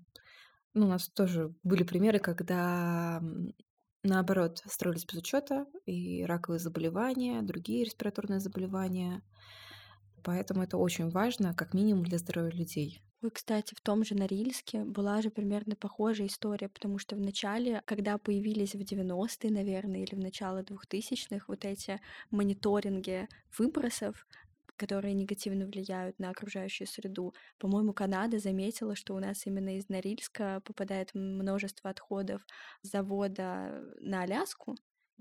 Ну, 0.73 0.87
у 0.87 0.89
нас 0.89 1.09
тоже 1.09 1.55
были 1.63 1.83
примеры, 1.83 2.19
когда 2.19 3.21
наоборот 4.05 4.61
строились 4.67 5.05
без 5.05 5.19
учета 5.19 5.65
и 5.85 6.23
раковые 6.25 6.59
заболевания, 6.59 7.41
другие 7.41 7.83
респираторные 7.85 8.39
заболевания. 8.39 9.21
Поэтому 10.23 10.63
это 10.63 10.77
очень 10.77 11.09
важно, 11.09 11.53
как 11.53 11.73
минимум 11.73 12.03
для 12.03 12.17
здоровья 12.17 12.51
людей. 12.51 13.01
Ой, 13.21 13.31
кстати, 13.31 13.73
в 13.73 13.81
том 13.81 14.03
же 14.05 14.13
Норильске 14.13 14.83
была 14.83 15.21
же 15.21 15.31
примерно 15.31 15.75
похожая 15.75 16.27
история, 16.27 16.69
потому 16.69 16.99
что 16.99 17.15
в 17.15 17.19
начале, 17.19 17.81
когда 17.85 18.17
появились 18.17 18.75
в 18.75 18.81
90-е, 18.81 19.51
наверное, 19.51 20.03
или 20.03 20.13
в 20.13 20.19
начало 20.19 20.61
2000-х 20.61 21.45
вот 21.47 21.65
эти 21.65 21.99
мониторинги 22.29 23.27
выбросов, 23.57 24.27
которые 24.77 25.13
негативно 25.13 25.65
влияют 25.65 26.19
на 26.19 26.29
окружающую 26.29 26.87
среду, 26.87 27.33
по-моему, 27.59 27.93
Канада 27.93 28.39
заметила, 28.39 28.95
что 28.95 29.15
у 29.15 29.19
нас 29.19 29.45
именно 29.45 29.77
из 29.77 29.89
Норильска 29.89 30.61
попадает 30.65 31.11
множество 31.13 31.89
отходов 31.89 32.45
завода 32.81 33.83
на 33.99 34.21
Аляску, 34.23 34.75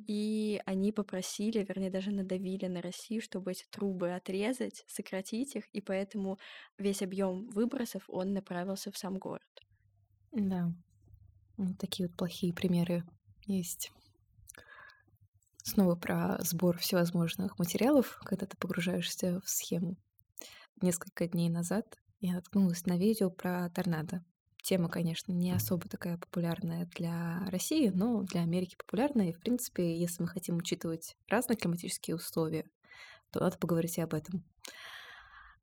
и 0.06 0.60
они 0.66 0.92
попросили, 0.92 1.64
вернее, 1.64 1.90
даже 1.90 2.10
надавили 2.10 2.66
на 2.66 2.82
Россию, 2.82 3.22
чтобы 3.22 3.52
эти 3.52 3.64
трубы 3.70 4.12
отрезать, 4.14 4.84
сократить 4.88 5.54
их, 5.56 5.66
и 5.72 5.80
поэтому 5.80 6.38
весь 6.78 7.02
объем 7.02 7.48
выбросов 7.50 8.04
он 8.08 8.32
направился 8.32 8.90
в 8.90 8.98
сам 8.98 9.18
город. 9.18 9.42
Да, 10.32 10.70
вот 11.56 11.78
такие 11.78 12.08
вот 12.08 12.16
плохие 12.16 12.54
примеры 12.54 13.04
есть. 13.46 13.92
Снова 15.66 15.94
про 15.96 16.36
сбор 16.40 16.76
всевозможных 16.76 17.58
материалов, 17.58 18.20
когда 18.22 18.44
ты 18.44 18.54
погружаешься 18.58 19.40
в 19.40 19.48
схему. 19.48 19.96
Несколько 20.82 21.26
дней 21.26 21.48
назад 21.48 21.86
я 22.20 22.34
наткнулась 22.34 22.84
на 22.84 22.98
видео 22.98 23.30
про 23.30 23.70
торнадо. 23.70 24.22
Тема, 24.62 24.90
конечно, 24.90 25.32
не 25.32 25.52
особо 25.52 25.88
такая 25.88 26.18
популярная 26.18 26.84
для 26.94 27.46
России, 27.48 27.88
но 27.88 28.24
для 28.24 28.42
Америки 28.42 28.76
популярная. 28.76 29.30
И, 29.30 29.32
в 29.32 29.40
принципе, 29.40 29.98
если 29.98 30.22
мы 30.22 30.28
хотим 30.28 30.58
учитывать 30.58 31.16
разные 31.28 31.56
климатические 31.56 32.16
условия, 32.16 32.68
то 33.30 33.40
надо 33.40 33.56
поговорить 33.56 33.96
и 33.96 34.02
об 34.02 34.12
этом. 34.12 34.44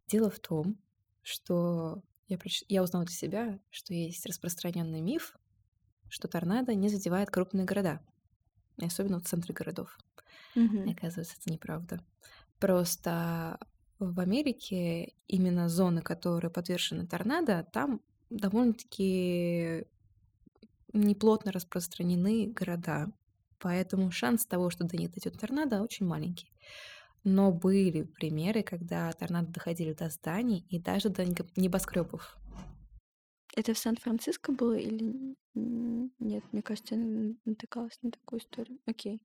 Дело 0.08 0.32
в 0.32 0.40
том, 0.40 0.80
что 1.22 2.02
я, 2.28 2.40
проч... 2.40 2.64
я 2.68 2.82
узнала 2.82 3.06
для 3.06 3.16
себя, 3.16 3.60
что 3.70 3.94
есть 3.94 4.26
распространенный 4.26 5.02
миф, 5.02 5.38
что 6.10 6.28
торнадо 6.28 6.74
не 6.74 6.90
задевает 6.90 7.30
крупные 7.30 7.66
города, 7.66 8.02
особенно 8.88 9.20
в 9.20 9.24
центре 9.26 9.54
городов. 9.54 9.98
И 10.56 10.92
оказывается, 10.92 11.36
это 11.40 11.52
неправда. 11.52 12.00
Просто 12.60 13.58
в 14.00 14.20
Америке 14.20 15.14
именно 15.28 15.70
зоны, 15.70 16.02
которые 16.02 16.52
подвержены 16.52 17.08
торнадо, 17.08 17.66
там 17.72 18.02
довольно-таки 18.30 19.86
неплотно 20.94 21.52
распространены 21.52 22.48
города. 22.48 23.12
Поэтому 23.60 24.12
шанс 24.12 24.46
того, 24.46 24.70
что 24.70 24.84
до 24.84 24.98
них 24.98 25.12
дойдет 25.12 25.40
торнадо, 25.40 25.82
очень 25.82 26.06
маленький. 26.06 26.52
Но 27.24 27.52
были 27.52 28.04
примеры, 28.04 28.64
когда 28.64 29.12
торнадо 29.12 29.52
доходили 29.52 29.94
до 29.94 30.10
зданий 30.10 30.66
и 30.70 30.80
даже 30.80 31.10
до 31.10 31.24
небоскребов. 31.56 32.38
Это 33.56 33.74
в 33.74 33.78
Сан-Франциско 33.78 34.52
было 34.52 34.74
или 34.78 35.36
н- 35.56 36.12
нет? 36.20 36.44
Мне 36.52 36.62
кажется, 36.62 36.96
я 36.96 37.02
н- 37.02 37.38
натыкалась 37.46 38.00
на 38.02 38.12
такую 38.12 38.40
историю. 38.42 38.80
Окей. 38.86 39.22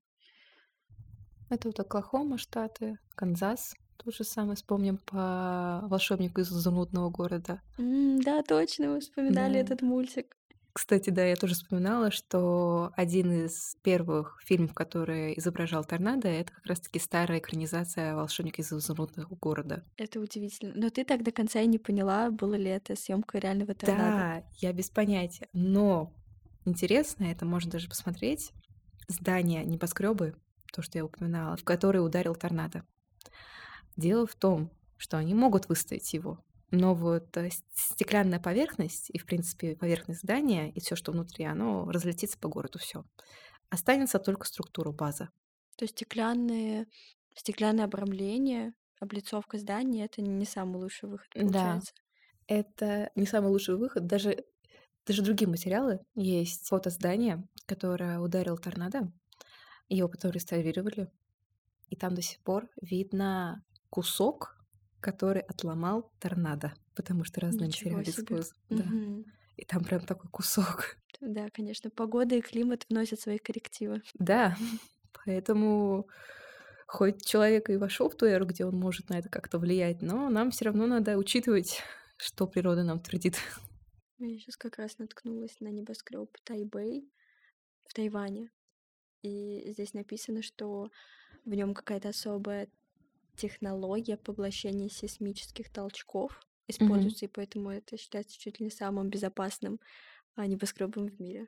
Это 1.49 1.69
вот 1.69 1.79
Оклахома, 1.79 2.37
штаты, 2.37 2.99
Канзас. 3.15 3.73
То 3.97 4.11
же 4.11 4.23
самое 4.23 4.55
вспомним 4.55 4.97
по 4.99 5.81
волшебнику 5.89 6.41
из 6.41 6.51
изумрудного 6.51 7.09
города. 7.09 7.61
М, 7.77 8.21
да, 8.21 8.43
точно, 8.43 8.91
вы 8.91 8.99
вспоминали 8.99 9.53
Да. 9.53 9.59
этот 9.59 9.81
мультик. 9.81 10.35
Кстати, 10.77 11.09
да, 11.09 11.25
я 11.25 11.35
тоже 11.35 11.55
вспоминала, 11.55 12.11
что 12.11 12.91
один 12.95 13.47
из 13.47 13.77
первых 13.81 14.39
фильмов, 14.45 14.75
который 14.75 15.33
изображал 15.39 15.83
торнадо, 15.83 16.27
это 16.27 16.53
как 16.53 16.67
раз-таки 16.67 16.99
старая 16.99 17.39
экранизация 17.39 18.15
«Волшебника 18.15 18.61
из 18.61 18.71
изумрудного 18.71 19.35
города». 19.37 19.83
Это 19.97 20.19
удивительно. 20.19 20.73
Но 20.75 20.91
ты 20.91 21.03
так 21.03 21.23
до 21.23 21.31
конца 21.31 21.61
и 21.61 21.65
не 21.65 21.79
поняла, 21.79 22.29
было 22.29 22.53
ли 22.53 22.69
это 22.69 22.95
съемка 22.95 23.39
реального 23.39 23.73
торнадо. 23.73 24.43
Да, 24.43 24.43
я 24.57 24.71
без 24.71 24.91
понятия. 24.91 25.47
Но 25.51 26.13
интересно, 26.63 27.23
это 27.23 27.43
можно 27.43 27.71
даже 27.71 27.89
посмотреть. 27.89 28.53
Здания, 29.07 29.65
небоскребы, 29.65 30.35
то, 30.71 30.83
что 30.83 30.99
я 30.99 31.05
упоминала, 31.05 31.57
в 31.57 31.63
которые 31.63 32.03
ударил 32.03 32.35
торнадо. 32.35 32.83
Дело 33.95 34.27
в 34.27 34.35
том, 34.35 34.69
что 34.97 35.17
они 35.17 35.33
могут 35.33 35.69
выставить 35.69 36.13
его, 36.13 36.37
но 36.71 36.93
вот 36.95 37.35
э, 37.37 37.49
стеклянная 37.73 38.39
поверхность 38.39 39.09
и, 39.09 39.17
в 39.17 39.25
принципе, 39.25 39.75
поверхность 39.75 40.21
здания 40.21 40.69
и 40.71 40.79
все, 40.79 40.95
что 40.95 41.11
внутри, 41.11 41.45
оно 41.45 41.89
разлетится 41.89 42.37
по 42.37 42.49
городу, 42.49 42.79
все. 42.79 43.03
Останется 43.69 44.19
только 44.19 44.45
структура, 44.45 44.91
база. 44.91 45.29
То 45.77 45.83
есть 45.85 45.95
стеклянные, 45.95 46.87
стеклянное 47.35 47.85
обрамление, 47.85 48.73
облицовка 48.99 49.57
здания— 49.57 50.05
это 50.05 50.21
не 50.21 50.45
самый 50.45 50.77
лучший 50.81 51.09
выход, 51.09 51.27
Да. 51.33 51.41
получается. 51.41 51.93
Это 52.47 53.11
не 53.15 53.25
самый 53.25 53.49
лучший 53.49 53.75
выход. 53.75 54.07
Даже, 54.07 54.43
даже 55.05 55.21
другие 55.21 55.49
материалы. 55.49 55.99
Есть 56.15 56.67
фото 56.67 56.89
здания, 56.89 57.47
которое 57.65 58.19
ударил 58.19 58.57
торнадо. 58.57 59.11
Его 59.89 60.07
потом 60.09 60.31
реставрировали. 60.31 61.09
И 61.89 61.95
там 61.95 62.15
до 62.15 62.21
сих 62.21 62.39
пор 62.41 62.69
видно 62.81 63.63
кусок, 63.89 64.56
который 65.07 65.41
отломал 65.43 66.11
торнадо, 66.19 66.73
потому 66.93 67.23
что 67.23 67.39
себе. 68.03 68.21
используют. 68.23 68.59
Да. 68.69 68.83
Мгм. 68.83 69.25
И 69.55 69.63
там 69.63 69.81
прям 69.85 70.01
такой 70.01 70.29
кусок. 70.29 70.97
Да, 71.19 71.49
конечно, 71.49 71.89
погода 71.89 72.35
и 72.35 72.41
климат 72.41 72.85
вносят 72.89 73.19
свои 73.19 73.39
коррективы. 73.39 74.03
Да, 74.19 74.55
поэтому 75.25 76.07
хоть 76.85 77.25
человек 77.25 77.71
и 77.71 77.77
вошел 77.77 78.07
в 78.07 78.15
ту 78.15 78.27
эру, 78.27 78.45
где 78.45 78.65
он 78.65 78.75
может 78.75 79.09
на 79.09 79.17
это 79.17 79.27
как-то 79.27 79.57
влиять, 79.57 80.03
но 80.03 80.29
нам 80.29 80.51
все 80.51 80.65
равно 80.65 80.85
надо 80.85 81.17
учитывать, 81.17 81.81
что 82.17 82.45
природа 82.45 82.83
нам 82.83 82.99
твердит. 82.99 83.37
Я 84.19 84.37
сейчас 84.37 84.57
как 84.57 84.77
раз 84.77 84.99
наткнулась 84.99 85.59
на 85.59 85.69
небоскреб 85.69 86.29
Тайбэй 86.43 87.09
в 87.85 87.93
Тайване. 87.95 88.51
и 89.23 89.71
здесь 89.71 89.93
написано, 89.93 90.43
что 90.43 90.91
в 91.45 91.53
нем 91.55 91.73
какая-то 91.73 92.09
особая 92.09 92.67
технология 93.37 94.17
поглощения 94.17 94.89
сейсмических 94.89 95.71
толчков 95.71 96.41
используется, 96.67 97.25
и 97.25 97.29
поэтому 97.29 97.71
это 97.71 97.97
считается 97.97 98.37
чуть 98.39 98.59
ли 98.59 98.65
не 98.65 98.71
самым 98.71 99.09
безопасным 99.09 99.79
а, 100.35 100.47
небоскребом 100.47 101.07
в 101.07 101.19
мире. 101.19 101.47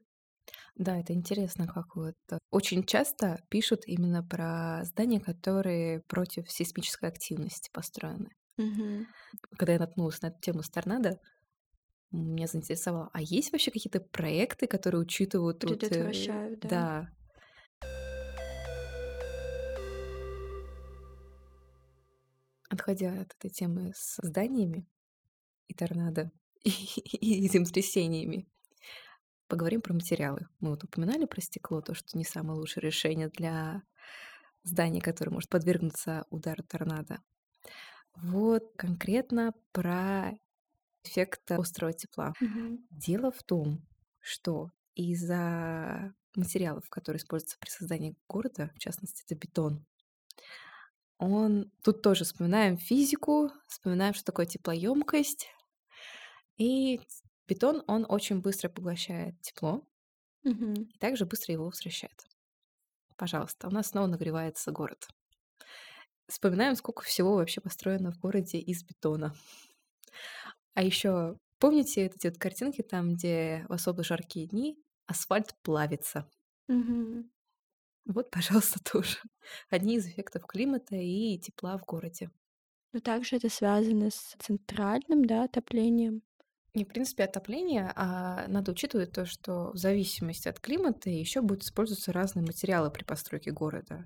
Да, 0.75 0.97
это 0.99 1.13
интересно, 1.13 1.67
как 1.67 1.95
вот 1.95 2.15
очень 2.51 2.83
часто 2.83 3.43
пишут 3.49 3.83
именно 3.85 4.23
про 4.23 4.83
здания, 4.85 5.19
которые 5.19 6.01
против 6.01 6.49
сейсмической 6.51 7.09
активности 7.09 7.69
построены. 7.71 8.29
Мгм. 8.57 9.07
Когда 9.57 9.73
я 9.73 9.79
наткнулась 9.79 10.21
на 10.21 10.27
эту 10.27 10.39
тему 10.39 10.63
с 10.63 10.69
торнадо, 10.69 11.19
меня 12.11 12.47
заинтересовало, 12.47 13.09
а 13.13 13.21
есть 13.21 13.51
вообще 13.51 13.71
какие-то 13.71 14.01
проекты, 14.01 14.67
которые 14.67 15.01
учитывают 15.01 15.63
вот, 15.65 15.91
э, 15.91 16.39
Предотвращают, 16.47 16.59
да. 16.59 16.69
да, 16.69 17.09
Отходя 22.69 23.21
от 23.21 23.33
этой 23.35 23.49
темы 23.49 23.93
с 23.95 24.17
зданиями 24.21 24.87
и 25.67 25.73
торнадо, 25.73 26.31
и, 26.63 26.69
и 26.69 27.47
землетрясениями, 27.47 28.47
поговорим 29.47 29.81
про 29.81 29.93
материалы. 29.93 30.47
Мы 30.59 30.69
вот 30.69 30.83
упоминали 30.83 31.25
про 31.25 31.41
стекло, 31.41 31.81
то, 31.81 31.93
что 31.95 32.17
не 32.17 32.23
самое 32.23 32.59
лучшее 32.59 32.83
решение 32.83 33.29
для 33.29 33.83
здания, 34.63 35.01
которое 35.01 35.31
может 35.31 35.49
подвергнуться 35.49 36.25
удару 36.29 36.63
торнадо. 36.63 37.21
Вот 38.15 38.71
конкретно 38.77 39.53
про 39.71 40.31
эффект 41.03 41.51
острого 41.51 41.93
тепла. 41.93 42.33
Мгм. 42.39 42.85
Дело 42.91 43.31
в 43.31 43.43
том, 43.43 43.87
что 44.19 44.71
из-за 44.95 46.13
материалов, 46.35 46.89
которые 46.89 47.19
используются 47.19 47.57
при 47.59 47.69
создании 47.69 48.15
города, 48.27 48.71
в 48.75 48.79
частности, 48.79 49.23
это 49.25 49.35
бетон, 49.35 49.85
он 51.19 51.71
тут 51.83 52.01
тоже 52.01 52.25
вспоминаем 52.25 52.77
физику, 52.77 53.51
вспоминаем, 53.67 54.13
что 54.13 54.25
такое 54.25 54.45
теплоемкость. 54.47 55.47
И 56.57 56.99
бетон, 57.47 57.83
он 57.87 58.05
очень 58.07 58.41
быстро 58.41 58.69
поглощает 58.69 59.41
тепло 59.41 59.87
Мгм. 60.43 60.89
и 60.93 60.97
также 60.99 61.25
быстро 61.25 61.53
его 61.53 61.65
возвращает. 61.65 62.25
Пожалуйста, 63.17 63.67
у 63.67 63.71
нас 63.71 63.89
снова 63.89 64.07
нагревается 64.07 64.71
город. 64.71 65.07
Вспоминаем, 66.27 66.75
сколько 66.75 67.01
всего 67.03 67.35
вообще 67.35 67.59
построено 67.59 68.11
в 68.11 68.19
городе 68.19 68.57
из 68.59 68.83
бетона. 68.83 69.33
А 70.73 70.83
еще 70.83 71.37
помните 71.59 72.05
эти 72.05 72.27
вот 72.27 72.37
картинки 72.37 72.81
там, 72.81 73.13
где 73.15 73.65
в 73.69 73.73
особо 73.73 74.03
жаркие 74.03 74.47
дни 74.47 74.77
асфальт 75.07 75.55
плавится? 75.63 76.29
Мгм. 76.67 77.29
Вот, 78.05 78.29
пожалуйста, 78.31 78.79
тоже. 78.83 79.19
Одни 79.69 79.95
из 79.95 80.05
эффектов 80.07 80.45
климата 80.45 80.95
и 80.97 81.37
тепла 81.39 81.77
в 81.77 81.85
городе. 81.85 82.29
Но 82.93 82.99
также 82.99 83.37
это 83.37 83.49
связано 83.49 84.11
с 84.11 84.35
центральным, 84.37 85.25
да, 85.25 85.45
отоплением. 85.45 86.21
И, 86.73 86.83
в 86.85 86.87
принципе, 86.87 87.23
отопление, 87.23 87.91
а 87.95 88.47
надо 88.47 88.71
учитывать 88.71 89.11
то, 89.11 89.25
что 89.25 89.71
в 89.71 89.77
зависимости 89.77 90.47
от 90.47 90.59
климата 90.59 91.09
еще 91.09 91.41
будут 91.41 91.63
использоваться 91.63 92.13
разные 92.13 92.45
материалы 92.45 92.91
при 92.91 93.03
постройке 93.03 93.51
города. 93.51 94.05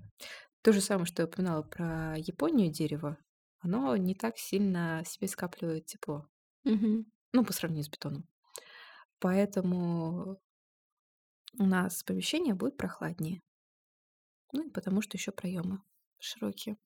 То 0.62 0.72
же 0.72 0.80
самое, 0.80 1.06
что 1.06 1.22
я 1.22 1.28
упоминала 1.28 1.62
про 1.62 2.16
Японию 2.18 2.70
дерево, 2.72 3.18
оно 3.60 3.96
не 3.96 4.14
так 4.14 4.38
сильно 4.38 5.02
себе 5.06 5.28
скапливает 5.28 5.86
тепло, 5.86 6.28
Мгм. 6.64 7.04
ну, 7.32 7.44
по 7.44 7.52
сравнению 7.52 7.84
с 7.84 7.88
бетоном. 7.90 8.28
Поэтому 9.20 10.38
у 11.58 11.64
нас 11.64 12.04
помещение 12.04 12.54
будет 12.54 12.76
прохладнее. 12.76 13.42
Ну, 14.54 14.62
и 14.62 14.70
потому 14.70 15.02
что 15.02 15.16
еще 15.16 15.32
проемы 15.32 15.80
широкие. 16.18 16.76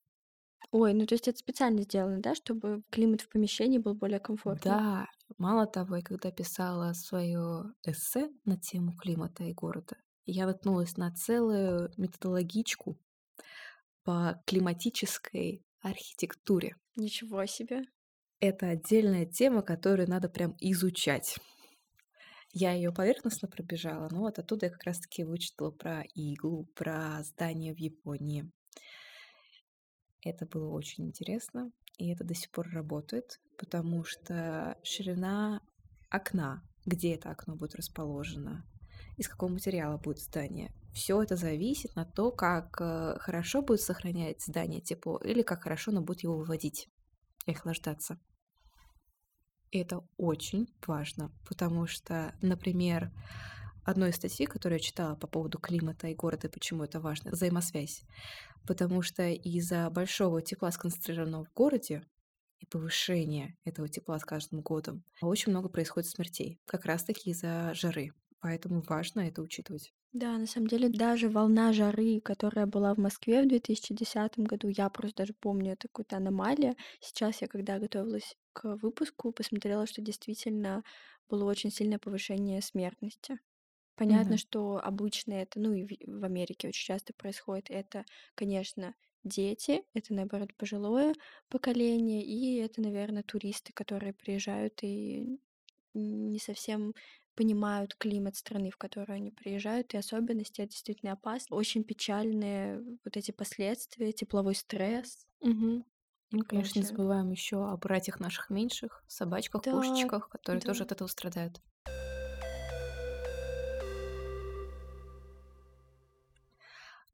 Ой, 0.71 0.93
ну 0.93 1.07
то 1.07 1.15
есть 1.15 1.29
это 1.29 1.39
специально 1.39 1.83
сделано, 1.83 2.21
да, 2.21 2.35
чтобы 2.35 2.83
климат 2.91 3.21
в 3.21 3.29
помещении 3.29 3.79
был 3.79 3.95
более 3.95 4.21
комфортный? 4.21 4.73
Да, 4.73 5.07
мало 5.39 5.67
того, 5.67 5.97
я 5.97 6.03
когда 6.03 6.31
писала 6.31 6.93
свое 6.95 7.73
эссе 7.85 8.31
на 8.45 8.59
тему 8.59 8.93
климата 8.97 9.45
и 9.45 9.53
города, 9.53 9.97
я 10.25 10.47
наткнулась 10.47 10.97
на 10.97 11.15
целую 11.15 11.91
методологичку 11.97 12.99
по 14.03 14.43
климатической 14.47 15.63
архитектуре. 15.81 16.77
Ничего 16.97 17.47
себе. 17.47 17.83
Это 18.41 18.67
отдельная 18.69 19.27
тема, 19.27 19.63
которую 19.63 20.09
надо 20.09 20.29
прям 20.29 20.57
изучать. 20.59 21.37
Я 22.53 22.73
ее 22.73 22.93
поверхностно 22.93 23.47
пробежала, 23.49 24.09
но 24.11 24.21
вот 24.21 24.39
оттуда 24.39 24.67
я 24.67 24.73
как 24.73 24.85
раз-таки 24.85 25.25
вычитала 25.25 25.71
про 25.71 26.03
иглу, 26.15 26.65
про 26.75 27.23
здание 27.23 27.75
в 27.75 27.79
Японии. 27.79 28.51
Это 30.23 30.47
было 30.47 30.71
очень 30.71 31.07
интересно, 31.07 31.71
и 31.99 32.09
это 32.09 32.25
до 32.25 32.35
сих 32.35 32.51
пор 32.51 32.69
работает, 32.71 33.41
потому 33.57 34.05
что 34.05 34.79
ширина 34.83 35.61
окна, 36.11 36.63
где 36.87 37.15
это 37.15 37.31
окно 37.31 37.55
будет 37.55 37.77
расположено, 37.77 38.65
из 39.17 39.29
какого 39.29 39.51
материала 39.51 39.99
будет 39.99 40.19
здание, 40.19 40.73
все 40.93 41.23
это 41.23 41.37
зависит 41.37 41.95
на 41.97 42.05
то, 42.05 42.33
как 42.33 42.81
э, 42.81 43.19
хорошо 43.21 43.63
будет 43.63 43.81
сохранять 43.81 44.43
здание 44.43 44.81
тепло 44.81 45.19
или 45.19 45.43
как 45.43 45.63
хорошо 45.63 45.91
оно 45.91 46.03
будет 46.03 46.23
его 46.23 46.37
выводить 46.37 46.89
и 47.47 47.53
охлаждаться. 47.53 48.19
Это 49.71 50.03
очень 50.17 50.69
важно, 50.87 51.31
потому 51.47 51.87
что, 51.87 52.35
например, 52.41 53.13
одной 53.85 54.11
из 54.11 54.17
статей, 54.17 54.47
которую 54.47 54.79
я 54.79 54.85
читала 54.85 55.15
по 55.15 55.27
поводу 55.27 55.59
климата 55.59 56.09
и 56.09 56.15
города, 56.15 56.49
почему 56.49 56.85
это 56.85 57.01
важно, 57.01 57.31
взаимосвязь. 57.31 58.03
Потому 58.67 59.03
что 59.03 59.29
из-за 59.29 59.89
большого 59.91 60.43
тепла, 60.43 60.71
сконцентрированного 60.71 61.45
в 61.45 61.53
городе, 61.53 62.03
и 62.61 62.67
повышения 62.67 63.57
этого 63.65 63.89
тепла 63.89 64.19
с 64.19 64.25
каждым 64.25 64.63
годом, 64.63 65.05
очень 65.21 65.53
много 65.53 65.69
происходит 65.69 66.09
смертей, 66.09 66.59
как 66.67 66.85
раз-таки 66.87 67.31
из-за 67.31 67.73
жары. 67.75 68.13
Поэтому 68.41 68.83
важно 68.83 69.21
это 69.21 69.43
учитывать. 69.43 69.93
Да, 70.13 70.39
на 70.39 70.47
самом 70.47 70.69
деле 70.69 70.89
даже 70.89 71.29
волна 71.29 71.73
жары, 71.73 72.21
которая 72.21 72.67
была 72.67 72.95
в 72.95 72.99
Москве 72.99 73.43
в 73.43 73.49
2010 73.49 74.47
году, 74.47 74.69
я 74.69 74.89
просто 74.89 75.19
даже 75.19 75.35
помню, 75.35 75.73
это 75.73 75.89
какая-то 75.89 76.17
аномалия. 76.17 76.77
Сейчас 77.01 77.43
я, 77.43 77.49
когда 77.49 77.79
готовилась 77.79 78.37
к 78.55 78.77
выпуску, 78.77 79.33
посмотрела, 79.33 79.87
что 79.87 80.01
действительно 80.01 80.83
было 81.29 81.45
очень 81.45 81.71
сильное 81.71 81.99
повышение 81.99 82.63
смертности. 82.63 83.39
Понятно, 83.97 84.37
Мгм. 84.37 84.39
что 84.39 84.79
обычно 84.83 85.35
это, 85.35 85.61
ну 85.61 85.73
и 85.75 85.85
в 85.85 86.21
в 86.21 86.25
Америке 86.25 86.69
очень 86.69 86.87
часто 86.87 87.15
происходит, 87.15 87.71
это, 87.71 88.05
конечно, 88.35 88.95
дети, 89.25 89.85
это, 89.95 90.15
наоборот, 90.15 90.55
пожилое 90.57 91.15
поколение, 91.51 92.23
и 92.25 92.57
это, 92.59 92.83
наверное, 92.83 93.23
туристы, 93.25 93.73
которые 93.75 94.15
приезжают 94.15 94.81
и 94.83 95.39
не 95.95 96.39
совсем 96.39 96.95
понимают 97.39 97.95
климат 97.95 98.35
страны, 98.35 98.73
в 98.73 98.77
которую 98.77 99.15
они 99.15 99.31
приезжают, 99.31 99.95
и 99.95 99.97
особенности. 99.97 100.61
Это 100.61 100.73
действительно 100.73 101.13
опасно. 101.13 101.55
Очень 101.55 101.85
печальные 101.85 102.81
вот 103.05 103.17
эти 103.17 103.31
последствия, 103.31 104.11
тепловой 104.11 104.57
стресс 104.57 105.25
и 105.41 105.49
Ну, 106.33 106.45
конечно, 106.45 106.81
не 106.81 106.85
забываем 106.85 107.31
еще 107.31 107.65
о 107.65 107.77
братьях 107.77 108.19
наших 108.19 108.51
меньших, 108.51 109.05
собачках, 109.07 109.63
Да, 109.63 109.71
кошечках, 109.71 110.29
которые 110.31 110.61
тоже 110.61 110.81
да. 110.81 110.87
от 110.87 110.93
этого 110.93 111.07
страдают. 111.07 111.63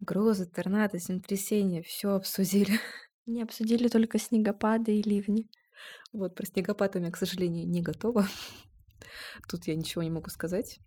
Грозы, 0.00 0.46
торнадо, 0.46 0.98
землетрясения, 0.98 1.82
все 1.82 2.14
обсудили. 2.14 2.80
Не 3.26 3.42
обсудили 3.42 3.88
только 3.88 4.18
снегопады 4.18 4.98
и 4.98 5.02
ливни. 5.02 5.50
Вот 6.12 6.34
про 6.34 6.46
снегопад 6.46 6.96
у 6.96 6.98
меня, 6.98 7.10
к 7.10 7.16
сожалению, 7.18 7.68
не 7.68 7.82
готово. 7.82 8.26
Тут 9.48 9.66
я 9.66 9.74
ничего 9.74 10.02
не 10.02 10.10
могу 10.10 10.30
сказать. 10.30 10.80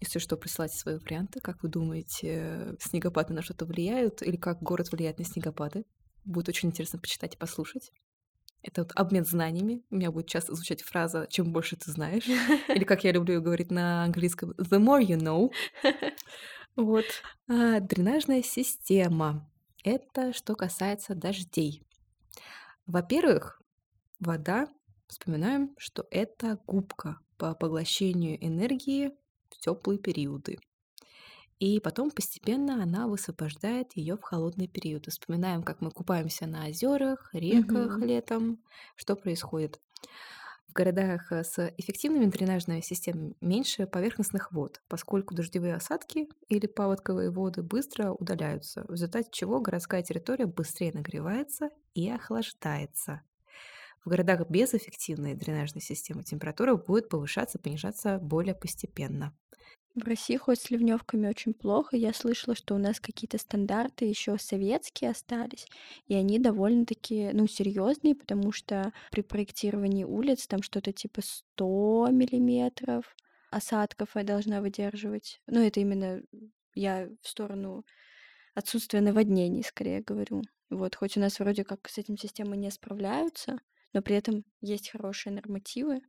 Если 0.00 0.18
что, 0.18 0.36
присылайте 0.36 0.76
свои 0.76 0.96
варианты. 0.96 1.40
Как 1.40 1.62
вы 1.62 1.68
думаете, 1.68 2.76
снегопады 2.80 3.34
на 3.34 3.42
что-то 3.42 3.66
влияют? 3.66 4.22
Или 4.22 4.36
как 4.36 4.62
город 4.62 4.92
влияет 4.92 5.18
на 5.18 5.24
снегопады? 5.24 5.84
Будет 6.24 6.48
очень 6.48 6.68
интересно 6.68 6.98
почитать 6.98 7.34
и 7.34 7.38
послушать. 7.38 7.90
Это 8.62 8.82
вот 8.82 8.92
обмен 8.94 9.24
знаниями. 9.24 9.82
У 9.90 9.96
меня 9.96 10.10
будет 10.10 10.26
часто 10.26 10.54
звучать 10.54 10.82
фраза 10.82 11.26
«чем 11.30 11.52
больше 11.52 11.76
ты 11.76 11.90
знаешь». 11.90 12.26
Или 12.68 12.84
как 12.84 13.04
я 13.04 13.12
люблю 13.12 13.40
говорить 13.40 13.70
на 13.70 14.04
английском 14.04 14.50
«the 14.52 14.78
more 14.78 15.02
you 15.02 15.18
know». 15.18 15.50
Вот. 16.76 17.06
А, 17.48 17.80
дренажная 17.80 18.40
система. 18.40 19.50
Это 19.82 20.32
что 20.32 20.54
касается 20.54 21.16
дождей. 21.16 21.82
Во-первых, 22.86 23.60
вода, 24.20 24.68
вспоминаем, 25.08 25.74
что 25.76 26.06
это 26.12 26.60
губка 26.68 27.18
по 27.38 27.54
поглощению 27.54 28.44
энергии 28.44 29.12
в 29.50 29.58
теплые 29.58 29.98
периоды. 29.98 30.58
И 31.58 31.80
потом 31.80 32.10
постепенно 32.12 32.82
она 32.82 33.08
высвобождает 33.08 33.96
ее 33.96 34.16
в 34.16 34.22
холодные 34.22 34.68
периоды. 34.68 35.10
Вспоминаем, 35.10 35.62
как 35.64 35.80
мы 35.80 35.90
купаемся 35.90 36.46
на 36.46 36.68
озерах, 36.68 37.30
реках 37.32 38.00
Мгм. 38.00 38.02
летом, 38.02 38.62
что 38.94 39.16
происходит. 39.16 39.80
В 40.68 40.74
городах 40.74 41.32
э, 41.32 41.44
с 41.44 41.72
эффективными 41.78 42.26
дренажными 42.26 42.80
системами 42.82 43.34
меньше 43.40 43.86
поверхностных 43.86 44.52
вод, 44.52 44.82
поскольку 44.88 45.34
дождевые 45.34 45.74
осадки 45.74 46.28
или 46.48 46.66
паводковые 46.66 47.30
воды 47.30 47.62
быстро 47.62 48.12
удаляются, 48.12 48.84
в 48.88 48.92
результате 48.92 49.30
чего 49.32 49.60
городская 49.60 50.02
территория 50.02 50.46
быстрее 50.46 50.92
нагревается 50.92 51.70
и 51.94 52.08
охлаждается. 52.10 53.22
В 54.04 54.10
городах 54.10 54.48
без 54.48 54.74
эффективной 54.74 55.34
дренажной 55.34 55.82
системы 55.82 56.22
температура 56.22 56.76
будет 56.76 57.08
повышаться, 57.08 57.58
понижаться 57.58 58.18
более 58.18 58.54
постепенно. 58.54 59.36
В 59.94 60.04
России 60.04 60.36
хоть 60.36 60.60
с 60.60 60.70
ливневками 60.70 61.28
очень 61.28 61.54
плохо. 61.54 61.96
Я 61.96 62.12
слышала, 62.12 62.54
что 62.54 62.74
у 62.74 62.78
нас 62.78 63.00
какие-то 63.00 63.36
стандарты 63.38 64.04
еще 64.04 64.38
советские 64.38 65.10
остались, 65.10 65.66
и 66.06 66.14
они 66.14 66.38
довольно-таки, 66.38 67.30
ну, 67.32 67.48
серьезные, 67.48 68.14
потому 68.14 68.52
что 68.52 68.92
при 69.10 69.22
проектировании 69.22 70.04
улиц 70.04 70.46
там 70.46 70.62
что-то 70.62 70.92
типа 70.92 71.20
100 71.22 72.10
миллиметров 72.12 73.16
осадков 73.50 74.10
я 74.14 74.22
должна 74.22 74.60
выдерживать. 74.60 75.40
Ну, 75.46 75.60
это 75.66 75.80
именно 75.80 76.22
я 76.74 77.08
в 77.20 77.28
сторону 77.28 77.84
отсутствия 78.54 79.00
наводнений, 79.00 79.64
скорее 79.64 80.00
говорю. 80.00 80.42
Вот, 80.70 80.94
хоть 80.94 81.16
у 81.16 81.20
нас 81.20 81.40
вроде 81.40 81.64
как 81.64 81.88
с 81.88 81.98
этим 81.98 82.16
системы 82.16 82.56
не 82.56 82.70
справляются, 82.70 83.58
но 83.98 84.02
при 84.02 84.14
этом 84.14 84.44
есть 84.60 84.90
хорошие 84.90 85.32
нормативы, 85.32 86.02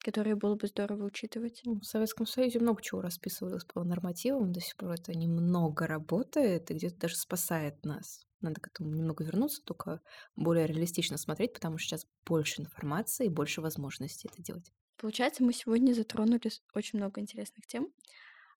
которые 0.00 0.36
было 0.36 0.56
бы 0.56 0.66
здорово 0.66 1.06
учитывать. 1.06 1.62
Ну, 1.64 1.80
в 1.80 1.86
Советском 1.86 2.26
Союзе 2.26 2.60
много 2.60 2.82
чего 2.82 3.00
расписывалось 3.00 3.64
по 3.64 3.82
нормативам, 3.82 4.52
до 4.52 4.60
сих 4.60 4.76
пор 4.76 4.90
это 4.90 5.16
немного 5.16 5.86
работает 5.86 6.70
и 6.70 6.74
где-то 6.74 6.98
даже 6.98 7.16
спасает 7.16 7.82
нас. 7.82 8.26
Надо 8.42 8.60
к 8.60 8.66
этому 8.66 8.90
немного 8.90 9.24
вернуться, 9.24 9.62
только 9.64 10.02
более 10.36 10.66
реалистично 10.66 11.16
смотреть, 11.16 11.54
потому 11.54 11.78
что 11.78 11.88
сейчас 11.88 12.06
больше 12.26 12.60
информации 12.60 13.24
и 13.24 13.30
больше 13.30 13.62
возможностей 13.62 14.28
это 14.30 14.42
делать. 14.42 14.70
Получается, 14.98 15.42
мы 15.42 15.54
сегодня 15.54 15.94
затронули 15.94 16.50
очень 16.74 16.98
много 16.98 17.22
интересных 17.22 17.66
тем. 17.66 17.88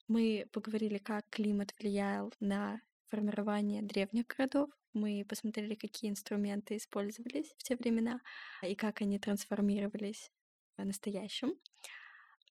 Мы 0.07 0.47
поговорили, 0.55 0.97
как 0.97 1.29
климат 1.29 1.75
влиял 1.79 2.33
на 2.41 2.81
формирование 3.09 3.83
древних 3.83 4.27
городов. 4.27 4.71
Мы 4.93 5.25
посмотрели, 5.29 5.75
какие 5.75 6.11
инструменты 6.11 6.77
использовались 6.77 7.55
в 7.59 7.63
те 7.63 7.77
времена 7.77 8.21
и 8.63 8.75
как 8.75 9.01
они 9.03 9.19
трансформировались 9.19 10.31
настоящем. 10.77 11.55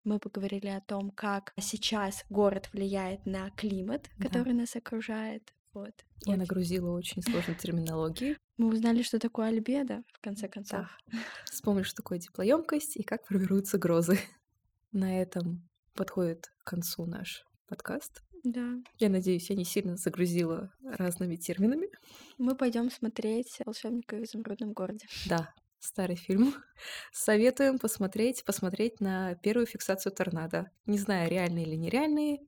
Мы 0.04 0.20
поговорили 0.20 0.68
о 0.68 0.82
том, 0.82 1.12
как 1.12 1.54
сейчас 1.60 2.26
город 2.30 2.70
влияет 2.72 3.26
на 3.26 3.50
климат, 3.52 4.10
который 4.20 4.54
да. 4.54 4.60
нас 4.60 4.76
окружает. 4.76 5.54
Вот. 5.74 5.94
Я 6.26 6.34
очень. 6.34 6.40
нагрузила 6.40 6.92
очень 6.92 7.22
сложной 7.22 7.56
терминологии. 7.56 8.38
Мы 8.58 8.70
узнали, 8.70 9.04
что 9.04 9.20
такое 9.20 9.48
альбедо, 9.48 10.04
в 10.14 10.20
конце 10.22 10.48
концов. 10.48 10.88
Да. 11.08 11.20
Вспомнили, 11.46 11.84
что 11.84 11.98
такое 11.98 12.20
теплоемкость 12.20 12.98
и 12.98 13.04
как 13.04 13.26
формируются 13.26 13.78
грозы. 13.78 14.18
На 14.92 15.22
этом 15.22 15.70
подходит 15.94 16.52
к 16.60 16.70
концу 16.70 17.06
наш 17.06 17.46
подкаст. 17.68 18.24
Да. 18.52 18.82
Я 18.98 19.10
надеюсь, 19.10 19.50
я 19.50 19.56
не 19.58 19.66
сильно 19.66 19.98
загрузила 19.98 20.72
разными 20.82 21.36
терминами. 21.36 21.90
Мы 22.38 22.56
пойдем 22.56 22.90
смотреть 22.90 23.60
волшебника 23.66 24.16
в 24.16 24.24
изумрудном 24.24 24.72
городе. 24.72 25.06
Да, 25.28 25.54
Старый 25.80 26.16
фильм. 26.16 26.54
Советуем 27.12 27.78
посмотреть, 27.78 28.44
посмотреть 28.46 29.00
на 29.00 29.36
первую 29.36 29.68
фиксацию 29.68 30.12
торнадо. 30.12 30.72
Не 30.86 30.98
знаю, 30.98 31.30
реальные 31.30 31.66
или 31.66 31.76
нереальные, 31.76 32.40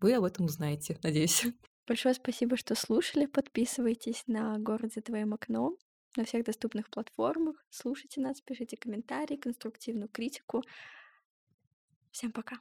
вы 0.00 0.14
об 0.14 0.24
этом 0.24 0.44
узнаете, 0.44 0.98
надеюсь. 1.02 1.46
Большое 1.88 2.14
спасибо, 2.14 2.56
что 2.56 2.74
слушали. 2.74 3.26
Подписывайтесь 3.26 4.24
на 4.26 4.58
«Город 4.58 4.92
за 4.92 5.00
твоим 5.00 5.34
окном» 5.34 5.76
на 6.16 6.24
всех 6.24 6.44
доступных 6.44 6.90
платформах. 6.90 7.64
Слушайте 7.70 8.20
нас, 8.20 8.40
пишите 8.40 8.76
комментарии, 8.76 9.36
конструктивную 9.36 10.08
критику. 10.08 10.62
Всем 12.10 12.32
пока. 12.32 12.58